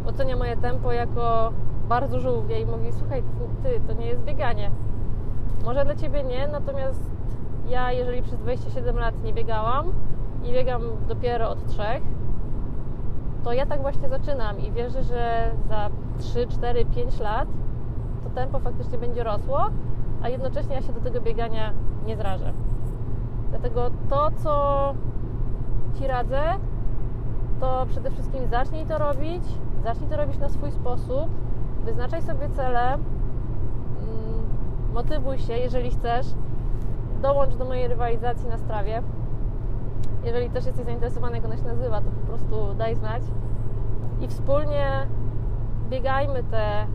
ocenia 0.08 0.38
moje 0.38 0.58
tempo 0.58 0.92
jako 0.92 1.52
bardzo 1.90 2.20
żółwie 2.20 2.62
i 2.62 2.66
mówi, 2.66 2.92
słuchaj, 2.92 3.24
ty, 3.64 3.82
to 3.88 3.94
nie 3.94 4.06
jest 4.06 4.24
bieganie. 4.24 4.72
Może 5.66 5.86
dla 5.86 5.96
ciebie 5.96 6.24
nie, 6.24 6.48
natomiast 6.48 7.12
ja, 7.70 7.92
jeżeli 7.92 8.22
przez 8.22 8.40
27 8.40 8.98
lat 8.98 9.24
nie 9.24 9.34
biegałam 9.34 9.86
i 10.44 10.54
biegam 10.54 10.82
dopiero 11.08 11.50
od 11.50 11.66
trzech, 11.66 12.02
to 13.44 13.54
ja 13.54 13.66
tak 13.66 13.82
właśnie 13.82 14.10
zaczynam 14.10 14.60
i 14.60 14.72
wierzę, 14.72 15.04
że 15.04 15.52
za 15.70 15.90
3, 16.20 16.48
4, 16.48 16.86
5 16.86 17.20
lat 17.20 17.48
to 18.24 18.30
tempo 18.30 18.60
faktycznie 18.60 18.98
będzie 18.98 19.24
rosło, 19.24 19.68
a 20.22 20.30
jednocześnie 20.30 20.76
ja 20.76 20.82
się 20.82 20.94
do 20.94 21.00
tego 21.00 21.22
biegania 21.22 21.74
nie 22.06 22.16
zrażę. 22.16 22.54
Dlatego 23.50 23.92
to, 24.10 24.30
co 24.44 24.94
Ci 26.00 26.08
radzę, 26.08 26.42
to 27.60 27.86
przede 27.90 28.12
wszystkim 28.12 28.48
zacznij 28.48 28.86
to 28.86 28.98
robić, 28.98 29.44
zacznij 29.84 30.10
to 30.10 30.18
robić 30.18 30.38
na 30.38 30.50
swój 30.50 30.72
sposób, 30.72 31.30
wyznaczaj 31.86 32.22
sobie 32.22 32.50
cele, 32.50 32.94
mm, 32.94 33.04
motywuj 34.94 35.38
się, 35.38 35.54
jeżeli 35.54 35.92
chcesz, 35.92 36.28
dołącz 37.22 37.56
do 37.56 37.66
mojej 37.66 37.88
rywalizacji 37.88 38.50
na 38.50 38.58
strawie. 38.58 39.04
Jeżeli 40.24 40.50
też 40.50 40.66
jesteś 40.66 40.86
zainteresowany, 40.86 41.36
jak 41.36 41.46
ona 41.46 41.58
się 41.58 41.64
nazywa, 41.64 42.02
to 42.02 42.10
po 42.10 42.28
prostu 42.28 42.74
daj 42.78 42.96
znać. 42.96 43.24
I 44.22 44.28
wspólnie 44.28 45.08
biegajmy 45.90 46.44
te 46.44 46.88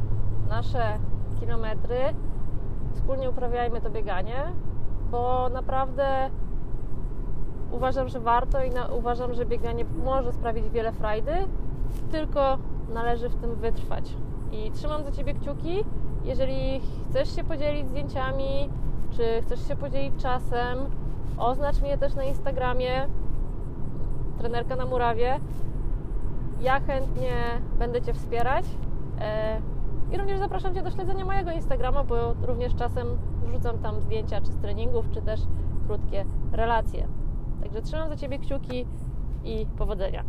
nasze 0.49 0.99
kilometry, 1.41 1.99
wspólnie 2.95 3.31
uprawiajmy 3.31 3.81
to 3.81 3.91
bieganie, 3.91 4.45
bo 5.11 5.49
naprawdę 5.49 6.31
uważam, 7.73 8.09
że 8.09 8.21
warto 8.21 8.65
i 8.65 8.71
na, 8.71 8.87
uważam, 8.87 9.35
że 9.35 9.47
bieganie 9.47 9.85
może 10.05 10.33
sprawić 10.33 10.69
wiele 10.69 10.93
frajdy, 10.93 11.33
tylko 12.11 12.59
należy 12.95 13.29
w 13.29 13.37
tym 13.37 13.55
wytrwać. 13.55 14.17
I 14.53 14.71
trzymam 14.71 15.05
za 15.05 15.13
Ciebie 15.13 15.35
kciuki. 15.35 15.85
Jeżeli 16.25 16.81
chcesz 17.11 17.37
się 17.37 17.45
podzielić 17.45 17.89
zdjęciami, 17.89 18.71
czy 19.11 19.43
chcesz 19.43 19.69
się 19.69 19.77
podzielić 19.77 20.15
czasem, 20.23 20.79
oznacz 21.39 21.81
mnie 21.81 21.99
też 21.99 22.15
na 22.15 22.25
Instagramie, 22.25 23.07
trenerka 24.39 24.77
na 24.77 24.87
murawie. 24.87 25.41
Ja 26.61 26.81
chętnie 26.81 27.33
będę 27.79 28.03
Cię 28.03 28.15
wspierać. 28.15 28.65
E, 29.21 29.61
I 30.13 30.19
również 30.19 30.39
zapraszam 30.39 30.75
Cię 30.75 30.83
do 30.83 30.91
śledzenia 30.91 31.25
mojego 31.25 31.51
Instagrama, 31.51 32.05
bo 32.05 32.35
również 32.43 32.75
czasem 32.75 33.07
wrzucam 33.47 33.79
tam 33.79 34.01
zdjęcia 34.01 34.41
czy 34.41 34.53
z 34.53 34.57
treningów, 34.57 35.11
czy 35.11 35.23
też 35.23 35.41
krótkie 35.87 36.25
relacje. 36.53 37.22
Także 37.63 37.83
trzymam 37.83 38.09
za 38.09 38.17
Ciebie 38.17 38.39
kciuki 38.39 38.87
i 39.45 39.67
powodzenia. 39.79 40.25